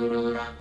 [0.00, 0.59] Aurora.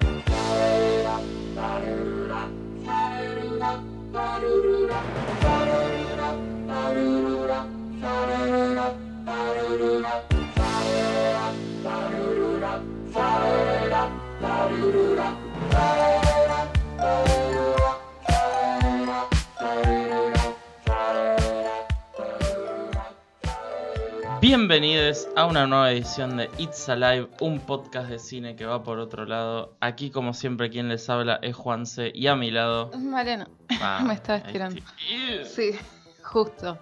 [24.53, 28.97] Bienvenidos a una nueva edición de It's Alive, un podcast de cine que va por
[28.97, 29.75] otro lado.
[29.79, 32.89] Aquí, como siempre, quien les habla es Juanse y a mi lado.
[32.97, 33.45] Mariano,
[33.79, 34.81] Ah, me estaba estirando.
[35.07, 35.43] estoy.
[35.73, 35.79] Sí,
[36.23, 36.79] justo.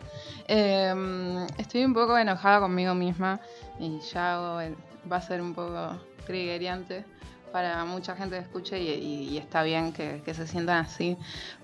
[0.47, 3.41] Eh, estoy un poco enojada conmigo misma
[3.81, 4.77] y ya hago el-
[5.11, 5.89] va a ser un poco
[6.25, 7.03] triggeriante
[7.51, 11.17] para mucha gente que escuche y, está bien que, se sientan así,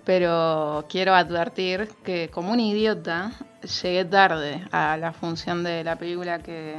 [0.06, 3.32] pero quiero advertir que como un idiota
[3.82, 6.76] llegué tarde a la función de la película que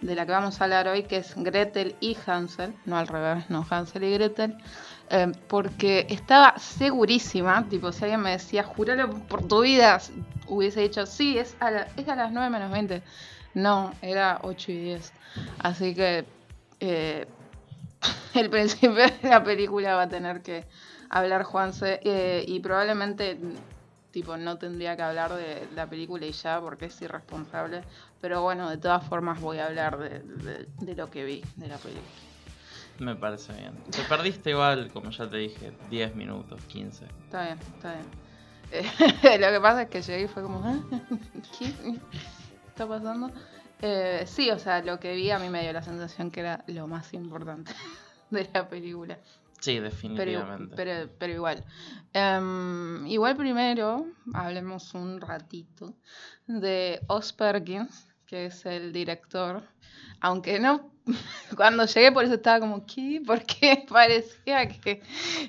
[0.00, 3.48] de la que vamos a hablar hoy, que es Gretel y Hansel, no al revés,
[3.48, 4.56] no Hansel y Gretel,
[5.10, 10.00] eh, porque estaba segurísima, tipo, si alguien me decía, juralo por tu vida,
[10.48, 13.00] hubiese dicho, sí, es a, la- es a las 9 menos 20.
[13.54, 15.12] No, era 8 y 10.
[15.60, 16.24] Así que
[16.80, 17.26] eh,
[18.34, 20.64] el principio de la película va a tener que
[21.10, 23.38] hablar Juanse eh, y probablemente
[24.10, 27.82] tipo no tendría que hablar de la película y ya porque es irresponsable
[28.20, 31.68] pero bueno de todas formas voy a hablar de, de- de lo que vi de
[31.68, 32.10] la película
[32.98, 33.72] Me parece bien.
[33.90, 37.06] Te perdiste igual, como ya te dije, 10 minutos, 15.
[37.24, 38.06] está bien está bien
[39.24, 40.78] Eh, lo que pasa es que llegué y fue como "Ah,
[41.58, 41.66] ¿qué
[42.68, 43.30] está pasando?
[43.82, 46.64] Eh, sí o sea lo que vi a mí me dio la sensación que era
[46.68, 47.72] lo más importante
[48.30, 49.18] de la película
[49.62, 50.74] Sí, definitivamente.
[50.74, 51.64] pero, pero igual.
[52.12, 55.94] Em, igual primero hablemos un ratito
[56.48, 59.62] de Os Perkins, que es el director.
[60.22, 60.90] Aunque no,
[61.54, 63.22] cuando llegué por eso estaba como, ¿qué?
[63.26, 65.02] Porque parecía que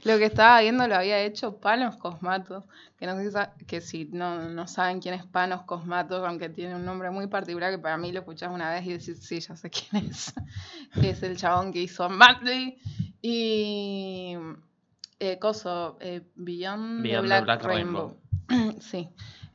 [0.03, 2.65] lo que estaba viendo lo había hecho Panos Cosmatos.
[2.99, 3.31] Que, no sé
[3.67, 7.71] que si no, no saben quién es Panos Cosmatos, aunque tiene un nombre muy particular
[7.71, 10.33] que para mí lo escuchás una vez y decís, sí, ya sé quién es.
[10.99, 12.79] que es el chabón que hizo Madly
[13.21, 14.35] y
[15.21, 18.17] eh, Coso, eh, Beyond, the Beyond the Black, Black Rainbow.
[18.81, 19.07] sí,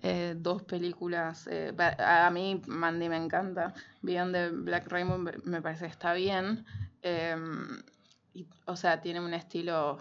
[0.02, 1.46] eh, dos películas.
[1.50, 3.74] eh, a mí Mandy me encanta.
[4.02, 6.64] Beyond the Black Rainbow me- parece que está bien.
[7.02, 7.36] eh,
[8.34, 9.98] y, o sea, tiene un estilo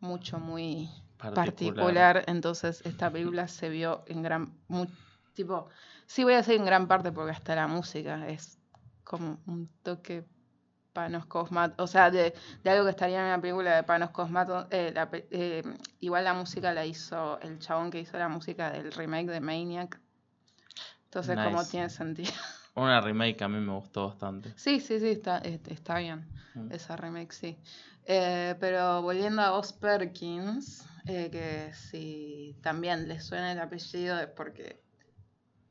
[0.00, 0.88] mucho, muy
[1.34, 2.24] particular.
[2.26, 4.52] Entonces, esta película se vio en gran.
[5.34, 5.68] tipo,
[6.06, 8.58] sí, voy a decir en gran parte porque hasta la música es
[9.04, 10.24] como un toque
[10.98, 14.66] Panos Cosmatos, o sea, de, de algo que estaría en una película de Panos Cosmatos.
[14.70, 15.62] eh, la eh,
[16.00, 20.00] igual la música la hizo el chabón que hizo la música del remake de Maniac.
[21.04, 21.70] Entonces, como Nice.
[21.70, 22.32] tiene sentido.
[22.74, 24.52] Una remake a mí me gustó bastante.
[24.56, 26.26] Sí, sí, sí, está, está bien.
[26.54, 26.72] Mm.
[26.72, 27.58] Esa remake, sí.
[28.04, 34.26] Eh, pero volviendo a Oz Perkins, eh, que si también le suena el apellido es
[34.28, 34.80] porque,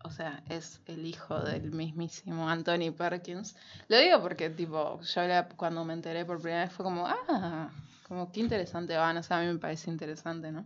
[0.07, 3.55] o sea, es el hijo del mismísimo Anthony Perkins.
[3.87, 7.69] Lo digo porque, tipo, yo la- cuando me enteré por primera vez fue como, ah,
[8.07, 10.65] como qué interesante van, o sea, a mí me parece interesante, ¿no?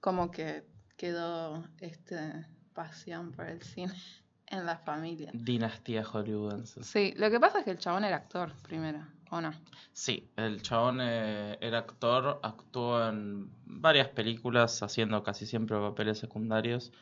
[0.00, 0.64] Como que
[0.96, 3.92] quedó este pasión por el cine
[4.46, 5.30] en la familia.
[5.34, 6.82] Dinastía hollywoodense.
[6.84, 9.52] Sí, lo que pasa es que el chabón era actor primero, ¿o no?
[9.92, 16.92] Sí, el chabón eh, era actor, actuó en varias películas haciendo casi siempre papeles secundarios.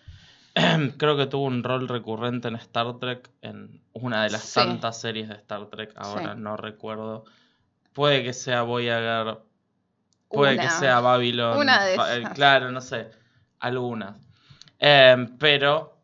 [0.98, 4.54] Creo que tuvo un rol recurrente en Star Trek, en una de las Sí.
[4.60, 6.41] tantas series de Star Trek, ahora Sí.
[6.41, 7.25] no recuerdo.
[7.92, 9.38] Puede que sea Voyager,
[10.28, 12.34] puede que sea Babylon, Una de eh, esas.
[12.34, 13.10] claro, no sé,
[13.60, 14.16] algunas.
[14.78, 15.97] Em, pero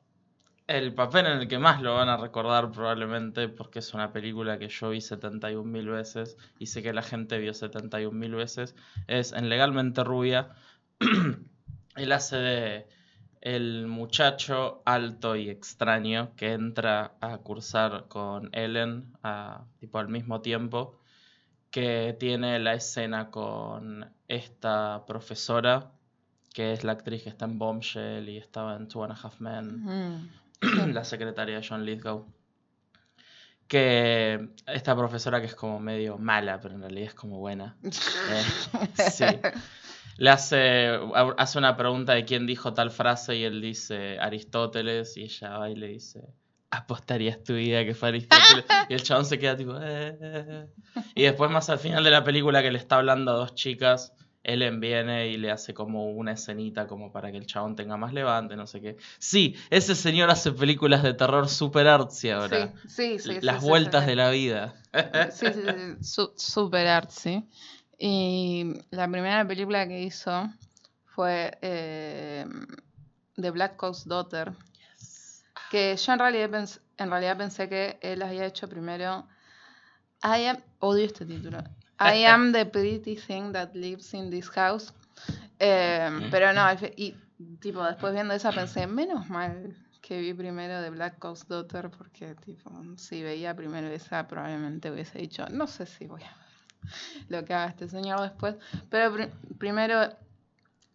[0.69, 4.57] el papel en el que más lo van a recordar probablemente, porque es una película
[4.59, 8.77] que yo vi 71 mil veces y sé que la gente vio 71 mil veces,
[9.09, 10.51] es en Legalmente Rubia.
[11.97, 12.87] Él hace de
[13.41, 20.41] el muchacho alto y extraño que entra a cursar con Ellen a- tipo al mismo
[20.43, 20.99] tiempo,
[21.71, 25.93] que tiene la escena con esta profesora,
[26.53, 29.41] que es la actriz que está en Bombshell y estaba en Two and a Half
[29.41, 30.31] Men Mm.
[30.93, 32.27] la secretaria de John Lithgow.
[33.69, 37.77] Que esta profesora que es como medio mala, pero en realidad es como buena.
[37.83, 39.25] Eh, sí.
[40.21, 40.91] Le hace,
[41.39, 45.71] hace una pregunta de quién dijo tal frase y él dice Aristóteles y ella va
[45.71, 46.21] y le dice
[46.71, 50.67] apostarías tu vida que fue Aristóteles y el chabón se queda tipo "Eh, eh, eh".
[51.15, 54.13] y después más al final de la película que le está hablando a dos chicas
[54.43, 58.13] Ellen viene y le hace como una escenita como para que el chabón tenga más
[58.15, 58.97] levante, no sé qué.
[59.19, 62.73] Sí, ese señor hace películas de terror super artsy ahora.
[62.87, 63.39] Sí, sí, sí.
[63.43, 64.75] Las sí, vueltas sí, de la vida.
[65.31, 67.45] Sí, sí, sí, su- super artsy.
[68.03, 70.49] Y la primera película que hizo
[71.05, 72.47] fue eh,
[73.37, 74.53] The Black Coast Daughter.
[75.71, 79.29] Que yo en realidad, pens- en realidad pensé que él había hecho primero.
[80.25, 80.57] I am.
[80.79, 81.59] Odio este título.
[82.01, 84.95] I am the pretty thing that lives in this house.
[85.59, 86.63] Eh, pero no,
[86.97, 87.15] y
[87.61, 92.35] tipo, después viendo esa pensé, menos mal que vi primero The Black Coast Daughter, porque
[92.37, 96.50] tipo, si veía primero esa, probablemente hubiese dicho, no sé si voy a ver
[97.29, 98.57] lo que haga este señor después.
[98.91, 100.11] Pero pri- primero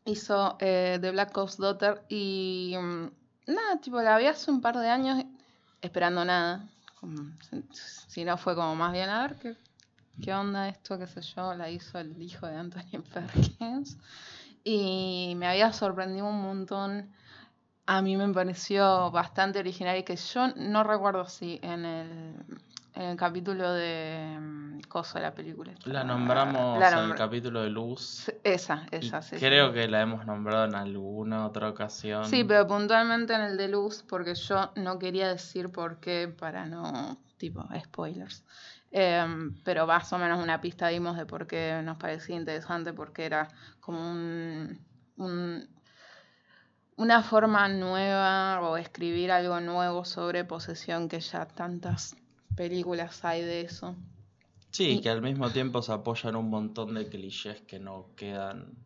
[0.06, 3.08] hizo eh, The Black Coast Daughter y mm,
[3.48, 5.24] nada, tipo, la vi hace un par de años
[5.82, 6.68] esperando nada.
[8.08, 9.56] Si no fue como más bien, a ver qué,
[10.22, 13.98] qué onda esto, qué sé yo, la hizo el hijo de Anthony Perkins.
[14.64, 17.12] Y me había sorprendido un montón.
[17.88, 22.36] A mí me pareció bastante original y que yo no recuerdo si en el,
[22.96, 25.74] en el capítulo de mm, Coso de la película.
[25.86, 28.32] La nombramos La en el capítulo de Luz.
[28.44, 29.36] Esa, esa, sí.
[29.38, 29.46] sí.
[29.46, 32.26] creo que la hemos nombrado en alguna otra ocasión.
[32.26, 36.66] Sí, pero puntualmente en el de luz, porque yo no quería decir por qué para
[36.66, 38.44] no, tipo, spoilers.
[38.92, 43.26] Em, pero más o menos una pista dimos de por qué nos parecía interesante, porque
[43.26, 43.50] era
[43.82, 44.80] como un,
[45.18, 45.68] un-
[46.98, 52.16] una forma nueva o escribir algo nuevo sobre posesión, que ya tantas
[52.56, 53.96] películas hay de eso.
[54.72, 58.78] Sí, y- que al mismo tiempo se apoyan un montón de clichés que no quedan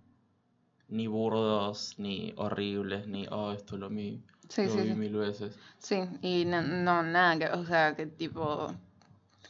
[0.90, 4.96] ni burdos, ni horribles, ni, oh, esto lo, mi, Sí, lo sí, vi sí.
[4.96, 5.62] mil veces.
[5.80, 8.74] Sí, y no, no, nada, que, o sea, que tipo,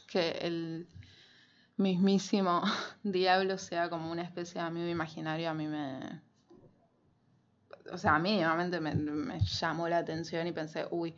[0.08, 0.88] que el
[1.78, 2.62] mismísimo
[3.04, 6.22] diablo sea como una especie de amigo imaginario, a mí me...
[7.92, 11.14] O sea, mínimamente me, me llamó la atención y pensé, uy,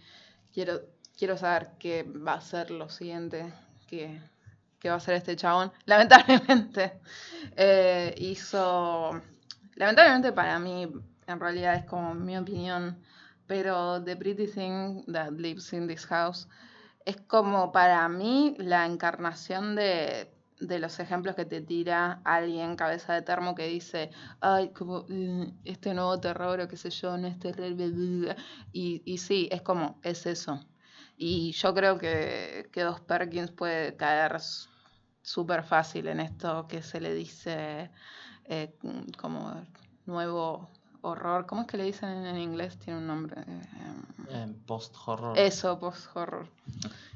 [0.53, 0.81] quiero,
[1.17, 3.53] quiero saber qué va a ser lo siguiente
[3.87, 4.21] que,
[4.79, 5.73] que va a hacer este chabón.
[5.87, 7.01] Lamentablemente
[7.57, 9.21] eh, hizo...
[9.75, 10.87] Lamentablemente para mí,
[11.27, 12.99] en realidad es como mi opinión,
[13.47, 16.49] pero The Pretty Thing That Lives in This House
[17.05, 20.31] es como para mí la encarnación de,
[20.61, 24.11] de los ejemplos que te tira alguien cabeza de termo que dice,
[24.41, 28.35] ay, como mm, este nuevo terror o qué sé yo, no es terror, bla, bla,
[28.35, 28.37] bla".
[28.73, 30.61] Y, y sí, es como, es eso.
[31.25, 34.41] Y yo creo que, que Dos Perkins puede caer
[35.23, 37.93] súper fácil en esto que se le dice
[38.47, 38.75] eh,
[39.17, 39.65] como
[40.05, 40.69] nuevo
[41.03, 41.47] horror.
[41.47, 42.77] ¿Cómo es que le dicen en, en inglés?
[42.77, 43.41] Tiene un nombre.
[43.47, 43.63] eh,
[44.33, 45.39] em, En post-horror.
[45.39, 46.49] eso, post-horror.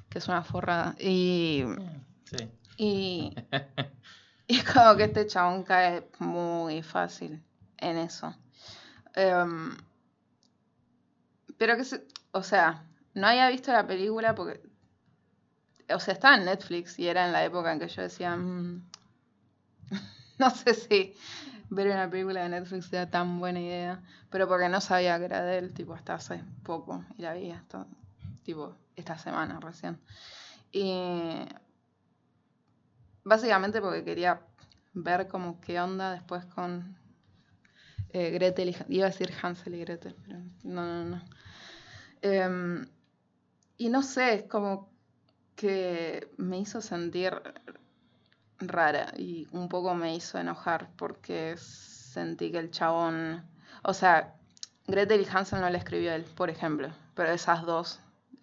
[0.09, 0.95] Que es una forrada.
[1.01, 2.49] Y, Eh, Sí.
[2.77, 3.35] y,
[4.47, 7.43] y como que este chabón cae muy fácil
[7.79, 8.33] en eso.
[9.17, 9.77] Em,
[11.59, 12.85] pero que se, o sea,
[13.17, 14.61] no había visto la película porque,
[15.93, 18.83] o sea, estaba en Netflix y era en la época en que yo decía, "Mm,
[20.39, 21.15] no sé si
[21.71, 25.43] ver una película de Netflix sea tan buena idea, pero porque no sabía que era
[25.43, 27.87] de él, tipo, hasta hace poco y la vi hasta,
[28.45, 29.99] tipo, esta semana recién.
[30.71, 31.47] Y
[33.25, 34.43] básicamente porque quería
[34.93, 36.97] ver como qué onda después con
[38.11, 41.23] eh, Gretel y iba a decir Hansel y Gretel, pero no, no, no.
[42.23, 42.87] Em,
[43.79, 44.91] y no sé, es como
[45.55, 47.33] que me hizo sentir
[48.59, 53.45] rara y un poco me hizo enojar porque sentí que el chabón,
[53.83, 54.35] o sea,
[54.87, 58.01] Gretel y Hansel no la escribió él, por ejemplo, pero esas dos,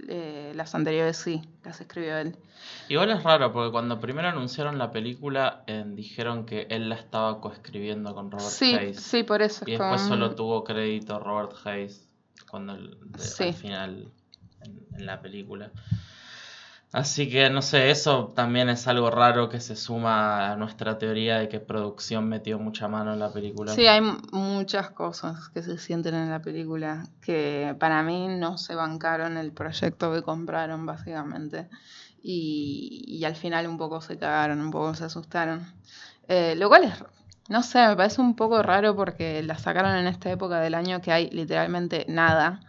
[0.08, 2.36] eh, las anteriores sí, las escribió él.
[2.90, 7.40] Igual es raro porque cuando primero anunciaron la película eh, dijeron que él la estaba
[7.42, 9.00] coescribiendo con Robert Sí, Hayes.
[9.02, 9.64] sí, por eso.
[9.68, 12.08] Y es después como- solo tuvo crédito Robert Hayes
[12.50, 13.44] cuando el- de- Sí.
[13.46, 14.12] al final
[14.64, 15.72] en, la película.
[16.92, 21.40] Así que no sé, eso también es algo raro que se suma a nuestra teoría
[21.40, 23.74] de que producción metió mucha mano en la película.
[23.74, 24.02] Sí, hay
[24.32, 29.52] muchas cosas que se sienten en la película que para mí no se bancaron el
[29.54, 31.68] proyecto que compraron, básicamente.
[32.22, 35.66] Y, y al final un poco se cagaron, un poco se asustaron.
[36.28, 37.04] Eh, lo cual es,
[37.50, 41.02] no sé, me parece un poco raro porque la sacaron en esta época del año
[41.02, 42.62] que hay literalmente nada.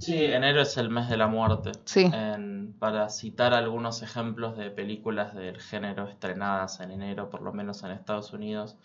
[0.00, 1.72] Sí, enero es el mes de la muerte.
[1.84, 2.10] Sí.
[2.12, 7.82] En- para citar algunos ejemplos de películas del género estrenadas en enero, por lo menos
[7.82, 8.76] en Estados Unidos,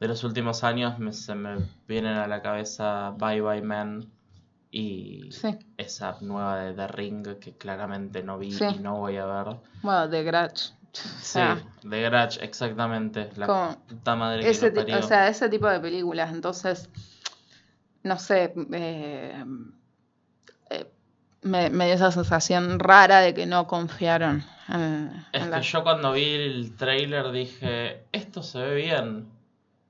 [0.00, 1.56] de los últimos años me- se me
[1.88, 4.06] vienen a la cabeza Bye Bye Man
[4.70, 5.56] y Sí.
[5.78, 8.64] esa nueva de The Ring que claramente no vi Sí.
[8.74, 9.56] y no voy a ver.
[9.82, 10.72] Bueno, The Grudge.
[10.92, 13.30] Sí, sea, The Grudge, exactamente.
[13.36, 14.98] La Como puta madre que ese lo ti- parió.
[14.98, 16.32] o sea, ese tipo de películas.
[16.32, 16.90] Entonces,
[18.02, 19.44] no sé, eh,
[21.46, 25.60] me, me dio esa sensación rara de que no confiaron en, Es en que la...
[25.60, 29.28] yo cuando vi el trailer dije, esto se ve bien.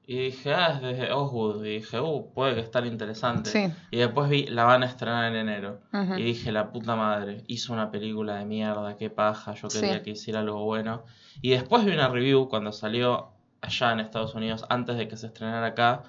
[0.09, 1.65] Y dije, ah, es de Oswood.
[1.65, 3.51] Y dije, uh, puede que estar interesante.
[3.51, 3.73] Sí.
[3.91, 5.81] Y después vi, la van a estrenar en enero.
[6.17, 10.03] Y dije, la puta madre, hizo una película de mierda, qué paja, yo quería Sí.
[10.05, 11.03] que hiciera algo bueno.
[11.43, 15.27] Y después vi una review cuando salió allá en Estados Unidos, antes de que se
[15.27, 16.05] estrenara acá,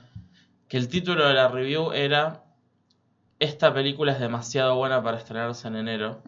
[0.68, 2.44] que el título de la review era,
[3.39, 6.22] esta película es demasiado buena para estrenarse en enero.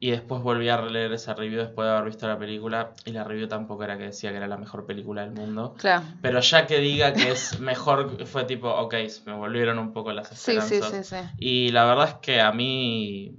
[0.00, 2.92] Y después volví a releer esa review después de haber visto la película.
[3.06, 5.74] Y la review tampoco era que decía que era la mejor película del mundo.
[5.78, 6.04] Claro.
[6.20, 10.28] Pero ya que diga que es mejor, fue tipo, ok, me volvieron un poco las
[10.28, 10.90] Sí, esperanzas.
[10.90, 11.34] sí, sí, sí.
[11.38, 13.36] Y la verdad es que a mí.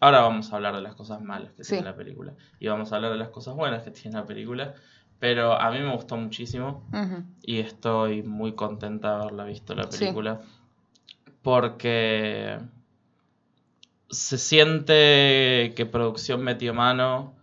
[0.00, 1.74] Ahora vamos a hablar de las cosas malas que Sí.
[1.74, 2.32] tiene la película.
[2.58, 4.74] Y vamos a hablar de las cosas buenas que tiene la película.
[5.20, 6.82] Pero a mí me gustó muchísimo.
[7.42, 10.06] Y estoy muy contenta de haberla visto la Sí.
[11.44, 12.58] Porque
[14.10, 17.34] se siente que producción metió mano.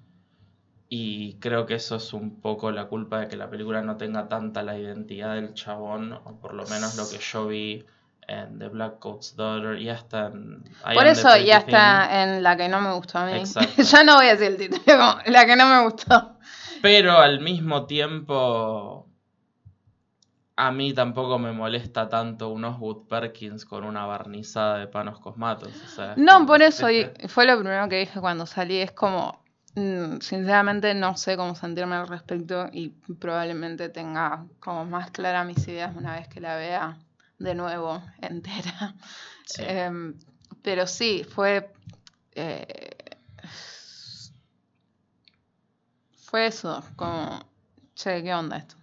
[0.89, 4.27] Y creo que eso es un poco la culpa de que la película no tenga
[4.27, 6.13] tanta la identidad del chabón.
[6.25, 7.85] O por lo menos lo que yo vi
[8.27, 9.79] en The Black Coat's Daughter.
[9.79, 10.63] Y hasta en.
[10.83, 13.43] I Por eso ya está en la que no me gustó a mí.
[13.77, 16.37] Ya no voy a decir el título, la que no me gustó.
[16.81, 19.07] Pero al mismo tiempo,
[20.63, 25.69] a mí tampoco me molesta tanto un Osgood Perkins con una barnizada de panos cosmatos.
[25.83, 27.27] o sea, No, por eso, y ¿viste?
[27.29, 31.95] fue lo primero que dije cuando salí, es como, mm, sinceramente no sé cómo sentirme
[31.95, 32.89] al respecto y
[33.19, 36.95] probablemente tenga como más claras mis ideas una vez que la vea
[37.39, 38.93] de nuevo entera.
[39.45, 39.63] Sí.
[39.65, 40.13] Em,
[40.61, 41.73] pero sí, fue...
[42.35, 43.17] eh,
[46.17, 47.39] fue eso, como,
[47.95, 48.75] che, ¿qué onda esto?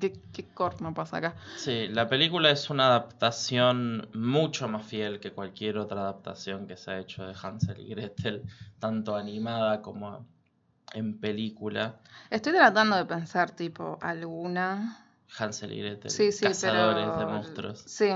[0.00, 1.36] ¿Qué, qué corno pasa acá?
[1.56, 6.90] Sí, la película es una adaptación mucho más fiel que cualquier otra adaptación que se
[6.90, 8.44] ha hecho de Hansel y Gretel,
[8.78, 10.26] tanto animada como
[10.92, 12.00] en película.
[12.30, 15.06] Estoy tratando de pensar, tipo, alguna...
[15.38, 17.18] Hansel y Gretel, Sí, sí, cazadores pero...
[17.18, 17.78] de monstruos.
[17.86, 18.10] Sí,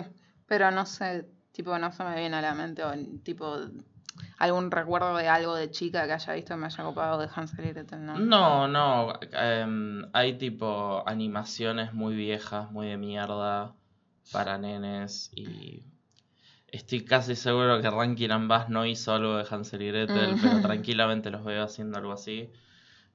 [0.47, 3.59] pero no sé, tipo, no se me viene a la mente o tipo
[4.39, 7.65] algún recuerdo de algo de chica que haya visto y me haya copado de Hansel
[7.67, 8.19] y Gretel, ¿no?
[8.19, 13.75] No, no, em, hay tipo animaciones muy viejas, muy de mierda
[14.33, 15.85] para nenes y
[16.69, 20.41] estoy casi seguro que Rankin Bass no hizo algo de Hansel y Gretel, Mm.
[20.43, 22.51] pero tranquilamente los veo haciendo algo así.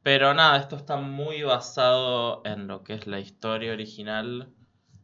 [0.03, 4.50] Pero nada, esto está muy basado en lo que es la historia original,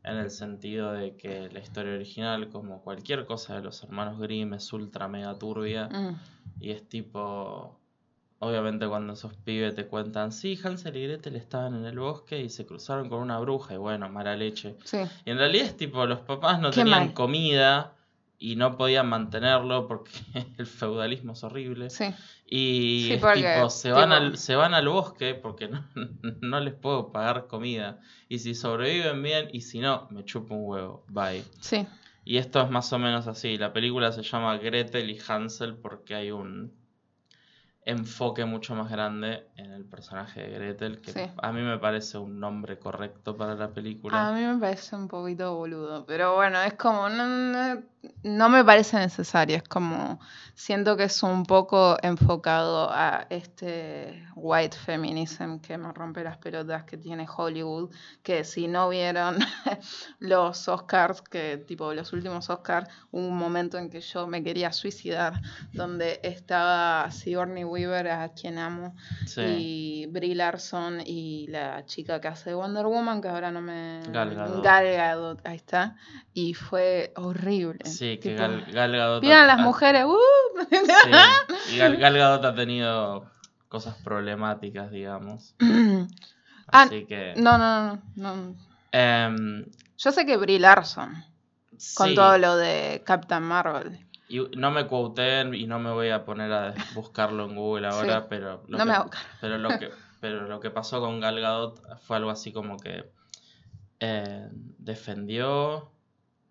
[0.06, 4.54] en el sentido de que la historia original, como cualquier cosa de los hermanos Grimm,
[4.54, 5.88] es ultra mega turbia.
[5.90, 6.16] Mm,
[6.62, 7.80] Y es tipo.
[8.40, 12.50] Obviamente, cuando esos pibes te cuentan, sí, Hansel y Gretel estaban en el bosque y
[12.50, 14.76] se cruzaron con una bruja, y bueno, mala leche.
[14.84, 17.14] sí, Y en realidad es tipo, los papás no Qué tenían mal.
[17.14, 17.95] comida
[18.38, 20.12] y no podían mantenerlo porque
[20.58, 21.90] el feudalismo es horrible.
[21.90, 22.14] sí.
[22.48, 25.84] Y Sí, es porque, tipo, se van, al, se van al bosque porque no,
[26.42, 28.00] no les puedo pagar comida.
[28.30, 31.04] Y si sobreviven bien, y si no, me chupo un huevo.
[31.08, 31.44] Bye.
[31.60, 31.88] Sí,
[32.24, 33.58] Y esto es más o menos así.
[33.58, 36.72] La película se llama Gretel y Hansel porque hay un
[37.88, 41.20] enfoque mucho más grande en el personaje de Gretel, que Sí.
[41.38, 44.32] a mí me parece un nombre correcto para la a película.
[44.34, 47.84] mí me parece un poquito boludo, pero bueno, es como, no, no,
[48.24, 50.20] no me parece necesario, es como,
[50.54, 56.84] siento que es un poco enfocado a este white feminism que me rompe las pelotas
[56.86, 57.90] que tiene Hollywood,
[58.24, 59.38] que si no vieron
[60.20, 64.72] los Oscars, que tipo los últimos Oscars, hubo un momento en que yo me quería
[64.72, 65.42] suicidar,
[65.74, 68.96] donde estaba Sigourney Weaver, a quien amo,
[69.26, 69.42] Sí.
[69.42, 74.02] y Brie Larson y la chica que hace Wonder Woman, que ahora no me...
[74.10, 74.64] Gal Gadot.
[74.64, 75.96] Gal Gadot, ahí está.
[76.34, 77.86] Y fue horrible.
[77.98, 80.18] Sí, que tipo, Gal, Gal Gadot las mujeres, ¡uh!
[81.68, 83.26] sí, y Gal, Gal Gadot ha tenido
[83.70, 85.56] cosas problemáticas, digamos.
[86.68, 87.36] Ah, Así que...
[87.38, 88.56] no, no, no, no.
[88.92, 89.66] em,
[90.00, 91.14] Yo sé que Brie Larson,
[91.96, 92.16] con sí.
[92.16, 94.00] todo lo de Captain Marvel.
[94.28, 98.22] Y no me quoteen y no me voy a poner a buscarlo en Google ahora,
[98.22, 98.26] Sí.
[98.30, 99.28] pero lo No que, me hago cargo.
[99.40, 103.12] pero lo que pero lo que pasó con Gal Gadot fue algo así como que
[104.00, 104.50] eh,
[104.80, 105.92] defendió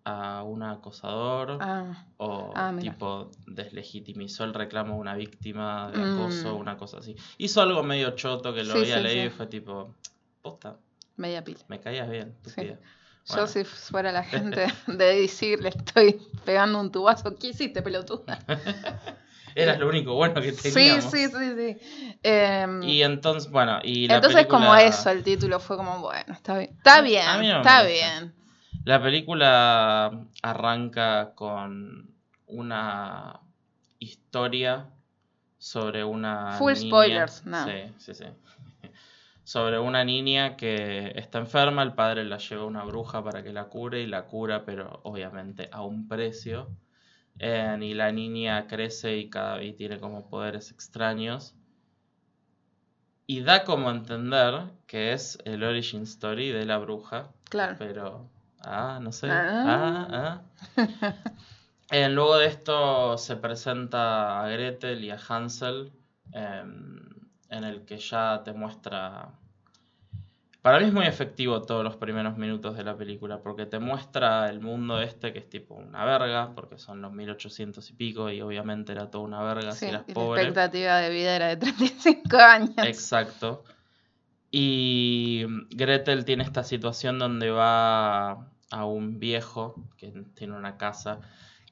[0.05, 6.13] a un acosador Ah, o ah, tipo deslegitimizó el reclamo de una víctima de Mm.
[6.13, 7.15] acoso, una cosa así.
[7.37, 9.27] Hizo algo medio choto que lo Sí, había sí, leído sí.
[9.27, 9.95] y fue tipo,
[10.41, 10.77] posta,
[11.17, 11.59] media pila.
[11.67, 12.49] me caías bien, Sí.
[12.51, 12.79] estúpida".
[13.27, 13.47] Yo Bueno.
[13.47, 14.23] si fuera la
[14.57, 18.39] gente de decir, le estoy pegando un tubazo, ¿qué hiciste, pelotuda?
[19.55, 21.05] Eras lo único bueno que Sí, teníamos.
[21.11, 22.17] sí, sí, sí.
[22.21, 26.57] Em, Y entonces, bueno, y la Entonces como eso, el título fue como, bueno, está
[26.57, 26.71] bien.
[26.77, 28.44] Está bien, está bien.
[28.85, 32.13] La película arranca con
[32.47, 33.39] una
[33.99, 34.89] historia
[35.57, 37.65] sobre una Full niña- spoilers, no.
[37.65, 38.25] Sí, sí, sí.
[39.43, 43.53] Sobre una niña que está enferma, el padre la lleva a una bruja para que
[43.53, 46.69] la cure y la cura, pero obviamente a un precio.
[47.37, 51.53] Eh, y la niña crece y cada vez tiene como poderes extraños.
[53.27, 57.75] Y da como a entender que es el origin story de la bruja, Claro.
[57.77, 58.29] pero.
[58.65, 59.29] Ah, no sé.
[59.29, 60.07] Ah.
[60.11, 60.41] Ah,
[60.77, 61.13] ah.
[61.91, 65.91] Eh, luego de esto se presenta a Gretel y a Hansel,
[66.31, 66.99] em,
[67.49, 69.29] en el que ya te muestra.
[70.63, 74.49] Para mí es muy efectivo todos los primeros minutos de la película, porque te muestra
[74.49, 78.41] el mundo este que es tipo una verga, porque son los 1800 y pico, y
[78.41, 80.41] obviamente era toda una verga Sí, si eras y la pobre.
[80.41, 82.71] expectativa de vida era de 35 años.
[82.77, 83.63] Exacto.
[84.49, 91.19] Y Gretel tiene esta situación donde va a un viejo que tiene una casa.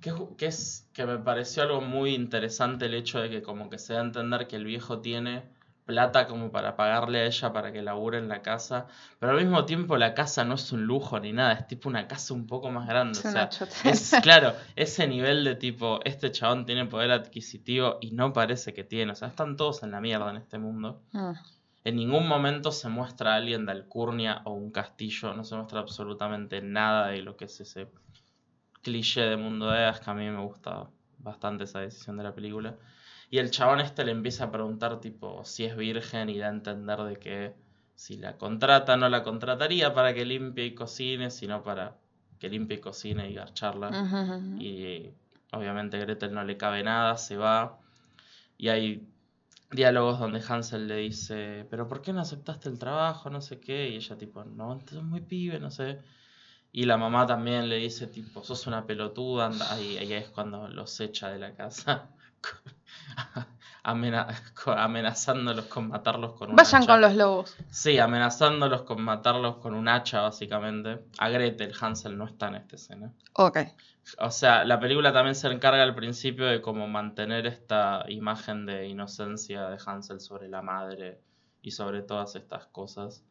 [0.02, 3.70] Que, es- que es que me pareció algo muy interesante el hecho de que como
[3.70, 5.44] que se da a entender que el viejo tiene
[5.86, 8.88] plata como para pagarle a ella para que labure en la casa,
[9.20, 12.08] pero al mismo tiempo la casa no es un lujo ni nada, es tipo una
[12.08, 13.50] casa un poco más grande, Es o sea,
[13.84, 18.86] es claro, ese nivel de tipo, este chabón tiene poder adquisitivo y no parece que
[18.86, 21.02] tiene, o sea, están todos en la mierda en este mundo.
[21.12, 21.32] Mm.
[21.84, 25.80] En ningún momento se muestra a alguien de Alcurnia o un castillo, no se muestra
[25.80, 27.90] absolutamente nada de lo que es ese
[28.82, 32.34] cliché de mundo de hadas que a mí me gusta bastante esa decisión de la
[32.34, 32.78] película.
[33.30, 36.52] Y el chabón este le empieza a preguntar tipo si es virgen y da a
[36.52, 37.56] entender de que
[37.96, 41.98] si la contrata no la contrataría para que limpie y cocine, sino para
[42.40, 43.90] que limpie y cocine y garcharla.
[44.60, 45.10] Y
[45.52, 47.80] obviamente Gretel no le cabe nada, se va.
[48.58, 49.08] Y hay
[49.74, 53.30] diálogos donde Hansel le dice, pero ¿por qué no aceptaste el trabajo?
[53.30, 53.90] No sé qué.
[53.90, 56.00] Y ella tipo, no, eres muy pibe, no sé.
[56.72, 59.48] Y la mamá también le dice tipo, sos una pelotuda.
[59.48, 59.82] Anda.
[59.82, 62.10] Y ahí es cuando los echa de la casa.
[64.66, 66.92] Amenazándolos con matarlos con un Vayan hacha.
[66.92, 67.58] con los lobos.
[67.70, 71.00] Sí, amenazándolos con matarlos con un hacha, básicamente.
[71.18, 73.12] A Gretel, Hansel no está en esta escena.
[73.34, 73.60] Ok.
[74.20, 78.88] O sea, la película también se encarga al principio de como mantener esta imagen de
[78.88, 81.20] inocencia de Hansel sobre la madre
[81.62, 83.24] y sobre todas estas cosas.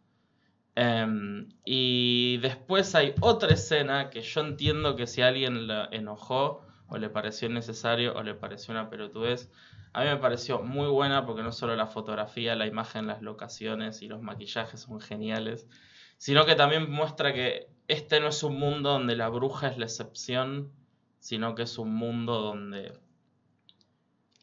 [0.75, 6.97] Em, y después hay otra escena que yo entiendo que si alguien le enojó o
[6.97, 9.51] le pareció innecesario o le pareció una pelotudez,
[9.93, 14.01] a mí me pareció muy buena porque no solo la fotografía, la imagen, las locaciones
[14.03, 15.67] y los maquillajes son geniales,
[16.17, 19.85] sino que también muestra que este no es un mundo donde la bruja es la
[19.85, 20.73] excepción,
[21.19, 22.99] sino que es un mundo donde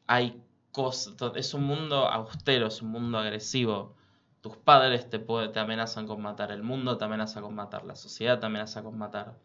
[0.06, 3.96] hay cosas, es un mundo austero, es un mundo agresivo.
[4.42, 8.40] Tus padres te, te amenazan con matar, el mundo te amenaza con matar, la sociedad
[8.40, 9.38] te amenaza con matar.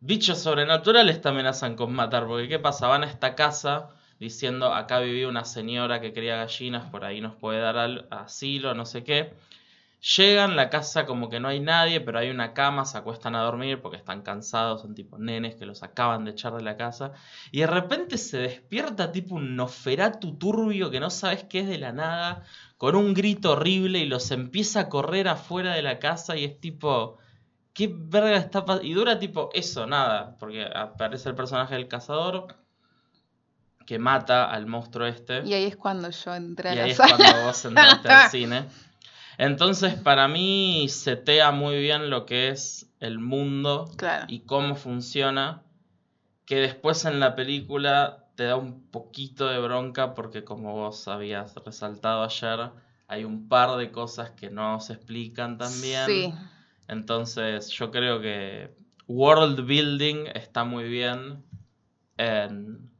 [0.00, 2.88] Bichos sobrenaturales te amenazan con matar, porque ¿qué pasa?
[2.88, 3.90] Van a esta casa
[4.22, 8.86] diciendo, acá vivía una señora que cría gallinas, por ahí nos puede dar asilo, no
[8.86, 9.34] sé qué.
[10.16, 13.42] Llegan, la casa como que no hay nadie, pero hay una cama, se acuestan a
[13.42, 17.12] dormir porque están cansados, son tipo nenes que los acaban de echar de la casa.
[17.50, 21.78] Y de repente se despierta tipo un Noferatu turbio que no sabes qué es de
[21.78, 22.44] la nada,
[22.78, 26.60] con un grito horrible y los empieza a correr afuera de la casa y es
[26.60, 27.18] tipo...
[27.74, 28.86] ¿Qué verga está pasando?
[28.86, 32.61] Y dura tipo eso, nada, porque aparece el personaje del cazador
[33.92, 35.42] que mata al monstruo este.
[35.44, 38.30] Y ahí es cuando yo entré a Y la ahí es cuando vos entraste al
[38.30, 38.64] cine.
[39.36, 44.24] Entonces, para mí, setea muy bien lo que es el mundo Claro.
[44.28, 45.60] y cómo funciona.
[46.46, 51.54] Que después en la película te da un poquito de bronca, porque como vos habías
[51.56, 52.70] resaltado ayer,
[53.08, 56.06] hay un par de cosas que no se explican también.
[56.06, 56.34] Sí.
[56.88, 58.74] Entonces, yo creo que
[59.06, 61.44] world building está muy bien.
[62.16, 62.91] En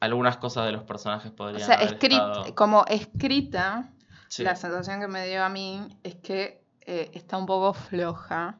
[0.00, 3.90] algunas cosas de los personajes O podrían sea, haber escrit- estado- como escrita,
[4.28, 4.42] Sí.
[4.42, 8.58] la sensación que me dio a mí es que eh, está un poco floja.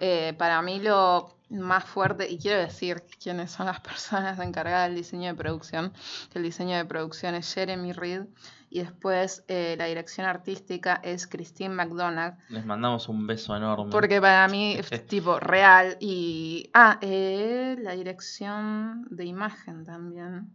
[0.00, 4.96] Eh, para mí lo más fuerte, y quiero decir quiénes son las personas encargadas del
[4.96, 5.92] diseño de producción,
[6.30, 8.22] que el diseño de producción es Jeremy Reed
[8.70, 13.90] y después eh, la dirección artística es Christine McDonald, Les mandamos un beso enorme.
[13.90, 16.70] porque para mí es tipo real y...
[16.74, 20.50] Ah, eh, la dirección de imagen también,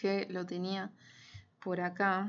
[0.00, 0.90] que lo tenía
[1.60, 2.28] por acá.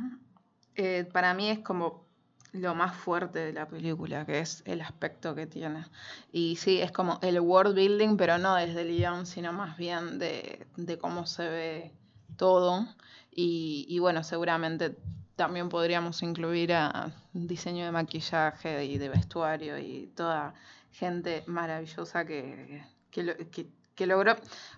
[0.76, 2.06] Eh, para mí es como
[2.54, 5.86] lo más fuerte de la película, que es el aspecto que tiene.
[6.32, 10.20] Y sí, es como el world building, pero no desde el guion, sino más bien
[10.20, 11.94] de, de cómo se ve
[12.38, 12.86] todo.
[13.34, 14.98] Y, bueno, seguramente
[15.38, 20.54] también podríamos incluir a diseño de maquillaje y de vestuario y toda
[20.92, 24.36] gente maravillosa que, que- que logró.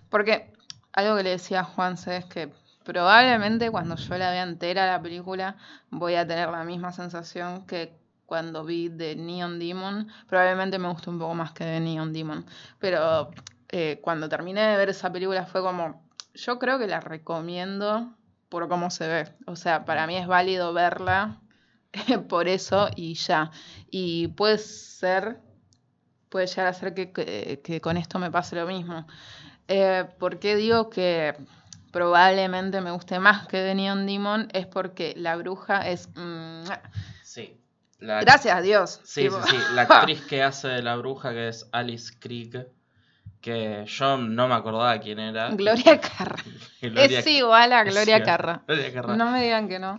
[0.08, 0.52] Porque
[0.92, 2.52] algo que le decía a Juanse es que
[2.84, 5.56] probablemente cuando yo la vea entera la película
[5.90, 10.08] voy a tener la misma sensación que cuando vi The Neon Demon.
[10.28, 12.46] Probablemente me gustó un poco más que The Neon Demon.
[12.78, 13.30] Pero
[13.68, 18.14] eh, cuando terminé de ver esa película fue como, yo creo que la recomiendo
[18.48, 19.32] por cómo se ve.
[19.46, 21.40] O sea, para mí es válido verla
[22.28, 23.50] por eso y ya.
[23.90, 25.40] Y puede ser,
[26.28, 29.06] puede llegar a ser que, con esto me pase lo mismo.
[29.68, 31.34] Eh, ¿Por qué digo que
[31.94, 34.48] probablemente me guste más que The Neon Demon?
[34.52, 36.08] Es porque la bruja es...
[36.16, 36.64] Mm,
[37.22, 37.56] sí.
[38.00, 39.00] Gracias a Dios.
[39.04, 39.56] Sí, sí, sí.
[39.74, 42.68] La actriz que hace de la bruja, que es Alice Krieg,
[43.40, 45.50] que yo no me acordaba quién era.
[45.50, 46.42] Gloria Carra.
[46.80, 48.62] es igual a Gloria Carra.
[48.66, 49.16] Gloria Carra.
[49.16, 49.96] No me digan que no.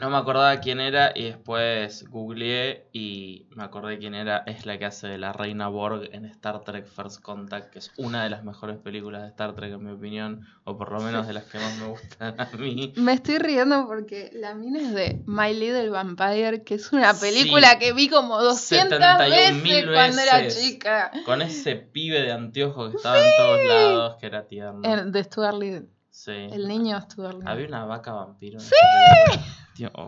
[0.00, 4.38] No me acordaba quién era y después googleé y me acordé quién era.
[4.46, 7.92] Es la que hace de la Reina Borg en Star Trek First Contact, que es
[7.98, 11.26] una de las mejores películas de Star Trek en mi opinión, o por lo menos
[11.26, 12.94] de las que más me gustan a mí.
[12.96, 17.78] Me estoy riendo porque la mina es de My Little Vampire, que es una película
[17.78, 21.10] que vi como 200 veces, cuando era chica.
[21.26, 24.80] Con ese pibe de anteojos que estaba en todos lados, que era tierno.
[24.80, 25.88] de Stuart Little.
[26.08, 26.32] Sí.
[26.32, 27.50] El niño Stuart Little.
[27.50, 28.60] Había una vaca vampiro.
[28.60, 28.74] ¡Sí!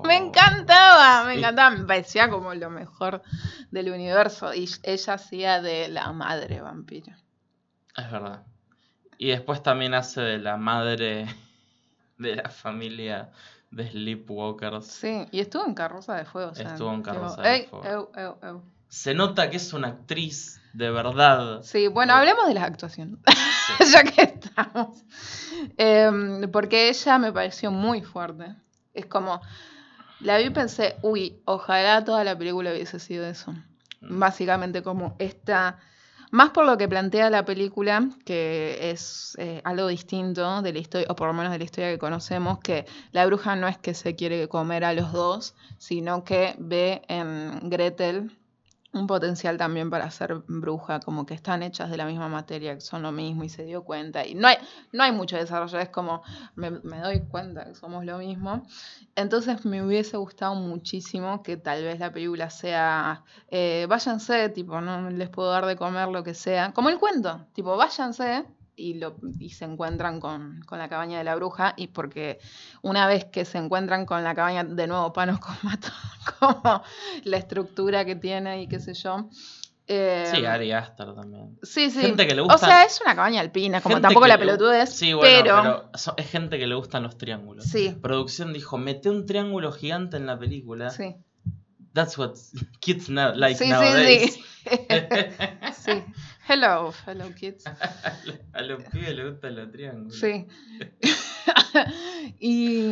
[0.05, 3.23] Me encantaba, me encantaba, me parecía como lo mejor
[3.71, 4.53] del universo.
[4.55, 7.13] Y ella hacía de la madre vampiro.
[7.97, 8.43] Es verdad.
[9.19, 11.27] Y después también hace de la madre
[12.19, 13.31] de la familia
[13.71, 14.87] de Sleepwalkers.
[14.87, 16.53] Sí, y estuvo en Carroza de Fuego.
[16.53, 18.13] Estuvo en Carroza de Fuego.
[18.89, 21.63] Se nota que es una actriz de verdad.
[21.63, 23.19] Sí, bueno, hablemos de las actuaciones.
[23.93, 25.03] ya que estamos.
[25.79, 28.55] Em, porque ella me pareció muy fuerte.
[28.95, 29.41] Es como,
[30.21, 33.53] la vi y pensé, uy, ojalá toda la película hubiese sido eso.
[34.01, 34.19] Mm.
[34.19, 35.79] Básicamente como esta,
[36.31, 41.07] más por lo que plantea la película, que es eh, algo distinto de la historia,
[41.11, 43.95] o por lo menos de la historia que conocemos, que la bruja no es que
[43.95, 48.31] se quiere comer a los dos, sino que ve en Gretel
[48.93, 52.81] un potencial también para ser bruja, como que están hechas de la misma materia, que
[52.81, 54.27] son lo mismo y se dio cuenta.
[54.27, 54.57] Y no hay,
[54.93, 56.23] no hay mucho desarrollo, es como
[56.55, 58.63] me, doy cuenta que somos lo mismo.
[59.17, 65.11] Entonces me hubiese gustado muchísimo que tal vez la película sea, eh, váyanse, tipo, no
[65.11, 68.45] les puedo dar de comer lo que sea, como el cuento, tipo, váyanse,
[68.83, 72.41] y, lo, y se encuentran con, la cabaña de la bruja y porque
[72.83, 75.55] una vez que se encuentran con la cabaña de nuevo panos con
[76.41, 76.83] como
[77.23, 79.29] la estructura que tiene y qué sé yo.
[79.87, 81.59] Eh, sí, Ari Aster también.
[81.63, 82.01] Sí, sí.
[82.01, 84.91] Gente que le gusta, o sea, es una cabaña alpina, como tampoco la pelotudez.
[84.91, 86.17] Sí, bueno, pero...
[86.17, 87.65] es gente que le gustan los triángulos.
[87.65, 87.97] Sí.
[88.01, 90.91] Producción dijo, mete un triángulo gigante en la película.
[90.91, 91.17] Sí.
[91.93, 92.35] That's what
[92.81, 94.35] kids now, like sí, nowadays.
[94.35, 94.41] Sí,
[95.75, 95.93] sí.
[95.93, 96.05] sí.
[96.49, 97.65] Hello, hello kids.
[98.53, 100.19] A los pibes les gustan los triángulos.
[100.19, 100.47] Sí.
[102.41, 102.91] y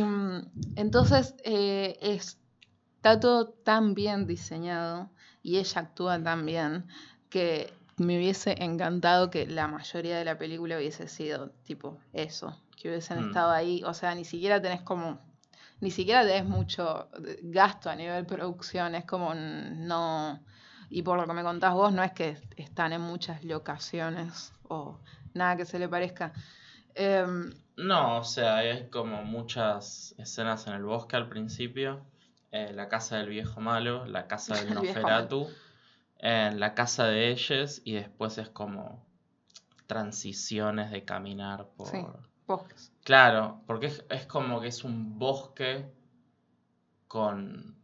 [0.75, 5.09] entonces eh, está todo tan bien diseñado
[5.43, 6.87] y ella actúa tan bien
[7.29, 12.89] que me hubiese encantado que la mayoría de la película hubiese sido tipo eso, que
[12.89, 13.27] hubiesen mm.
[13.27, 13.83] estado ahí.
[13.83, 15.19] O sea, ni siquiera tenés como
[15.81, 17.09] ni siquiera tenés mucho
[17.41, 20.39] gasto a nivel producción, es como no...
[20.91, 24.99] Y por lo que me contás vos, no es que están en muchas locaciones o
[25.33, 26.33] nada que se le parezca.
[26.93, 32.05] Em, no, o sea, hay como muchas escenas en el bosque al principio.
[32.51, 35.47] Eh, la casa del viejo malo, la casa del Noferatu,
[36.17, 39.05] en la casa de ellos y después es como
[39.87, 42.21] transiciones de caminar por...
[42.45, 42.91] bosques.
[43.03, 45.89] Claro, porque es, como que es un bosque
[47.07, 47.80] con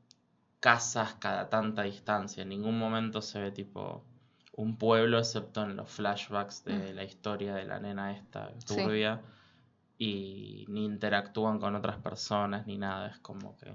[0.59, 2.43] casas cada tanta distancia.
[2.43, 4.03] En ningún momento se ve tipo
[4.53, 6.95] un pueblo, excepto en los flashbacks de mm.
[6.95, 9.21] la historia de la nena esta turbia.
[9.99, 13.07] Y ni interactúan con otras personas ni nada.
[13.07, 13.73] Es como que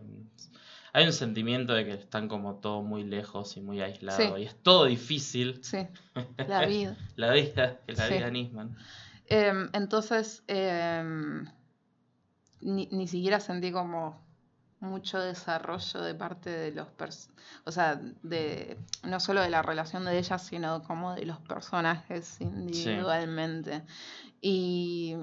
[0.93, 4.37] hay un sentimiento de que están como todo muy lejos y muy aislado.
[4.39, 5.59] Y es todo difícil.
[5.65, 5.87] Sí,
[6.49, 6.97] la vida.
[7.17, 8.77] la vida, la vida Nisman.
[9.27, 11.47] Em, entonces, em,
[12.61, 14.21] ni, siquiera sentí como
[14.83, 16.89] mucho desarrollo de parte de los
[17.65, 22.41] o sea, de no solo de la relación de ellas, sino como de los personajes
[22.41, 23.83] individualmente.
[24.41, 25.15] Y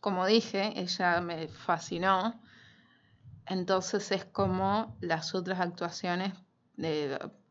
[0.00, 2.38] como dije, ella me fascinó.
[3.46, 6.34] Entonces es como las otras actuaciones,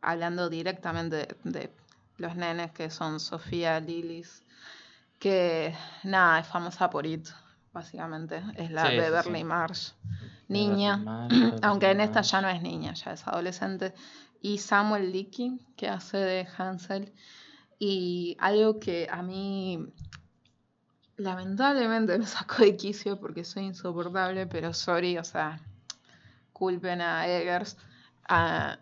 [0.01, 1.73] hablando directamente de,
[2.17, 4.43] los nenes que son Sofía, Lilis,
[5.19, 7.27] que nada, es famosa por It,
[7.75, 8.41] básicamente.
[8.55, 9.91] Es la Beverly Marsh,
[10.47, 10.95] niña,
[11.61, 13.93] aunque en esta ya no es niña, ya es adolescente.
[14.41, 17.13] Y Samuel Licky, que hace de Hansel.
[17.77, 19.93] Y algo que a mí
[21.17, 25.59] lamentablemente me sacó de quicio porque soy insoportable, pero sorry, o sea,
[26.53, 27.77] culpen a Eggers.
[28.27, 28.79] a-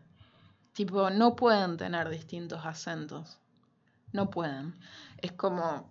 [0.74, 3.38] tipo, no pueden tener distintos acentos.
[4.14, 4.74] No pueden.
[5.18, 5.90] Es como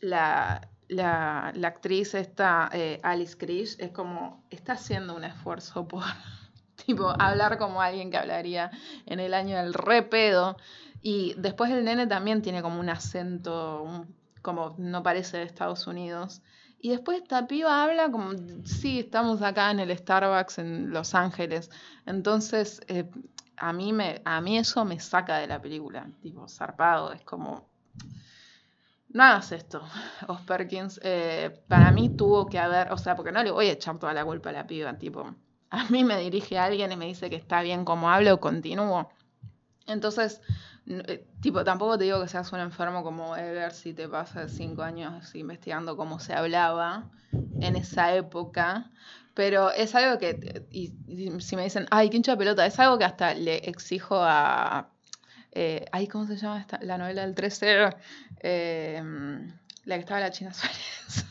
[0.00, 6.02] la, la, la actriz esta, eh, Alice Krish, es como, está haciendo un esfuerzo por,
[6.86, 8.70] tipo, hablar como alguien que hablaría
[9.06, 10.56] en el año del repedo.
[11.00, 14.06] Y después el nene también tiene como un acento,
[14.42, 16.42] como no parece de Estados Unidos.
[16.80, 18.32] Y después esta piba habla como,
[18.64, 21.70] sí, estamos acá en el Starbucks en Los Ángeles.
[22.06, 23.08] Entonces, eh,
[23.56, 27.68] a, mí me, a mí eso me saca de la película, tipo, zarpado, es como...
[29.08, 29.82] No hagas esto,
[30.28, 31.00] Os Perkins.
[31.02, 34.12] eh, para mí tuvo que haber, o sea, porque no le voy a echar toda
[34.12, 35.34] la culpa a la piba, tipo,
[35.70, 39.10] a mí me dirige alguien y me dice que está bien como hablo, continúo.
[39.86, 40.42] Entonces,
[40.86, 44.82] eh, tipo, tampoco te digo que seas un enfermo como Ever si te pasas cinco
[44.82, 47.10] años investigando cómo se hablaba
[47.60, 48.90] en esa época.
[49.34, 52.98] Pero es algo que, eh, y, si me dicen, ay, qué hincha pelota, es algo
[52.98, 54.90] que hasta le exijo a,
[55.52, 56.78] eh, ay, ¿cómo se llama esta?
[56.82, 57.90] La novela del 13,
[58.40, 59.02] eh,
[59.84, 61.26] la que estaba la China Suárez.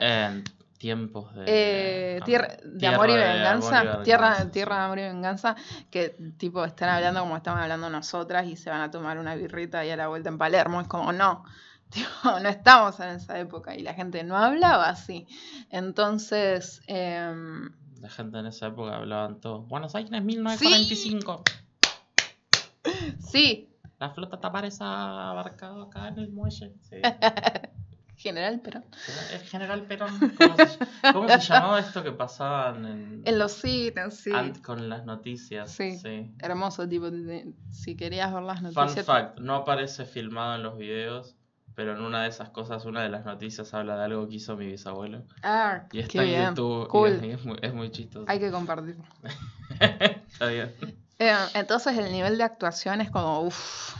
[0.00, 0.44] En
[0.84, 1.44] tiempos de.
[1.46, 5.56] Eh, tierra, de amor y venganza, amor y tierra, venganza, tierra de amor y venganza,
[5.90, 9.82] que tipo están hablando como estamos hablando nosotras y se van a tomar una birrita
[9.86, 10.82] y a la vuelta en Palermo.
[10.82, 11.44] Es como, no,
[11.88, 15.26] tipo, no estamos en esa época y la gente no hablaba así.
[15.70, 17.70] Entonces, em,
[18.02, 19.66] La gente en esa época hablaban todos.
[19.66, 21.44] Buenos Aires 1945.
[21.46, 21.63] sí,
[23.98, 26.72] La flota Tavares ha abarcado acá en el muelle.
[26.82, 26.96] Sí.
[28.16, 28.80] general, pero
[29.32, 30.10] El general Perón.
[30.38, 34.30] ¿Cómo se, cómo se llamaba esto que pasaban en, en los cines, sí.
[34.64, 35.70] con las noticias?
[35.70, 35.98] Sí.
[35.98, 36.32] sí.
[36.40, 37.06] Hermoso, tipo,
[37.70, 39.04] si querías ver las Fun noticias.
[39.06, 41.36] fact, no aparece filmado en los videos,
[41.74, 44.56] pero en una de esas cosas, una de las noticias habla de algo que hizo
[44.56, 45.24] mi bisabuelo.
[45.42, 47.10] Ah, Y está qué en bien, YouTube cool.
[47.10, 48.24] es, es muy, es muy chistoso.
[48.28, 48.96] Hay que compartir.
[49.80, 50.72] está bien.
[51.18, 53.94] Eh, entonces el nivel de actuación es como, uff,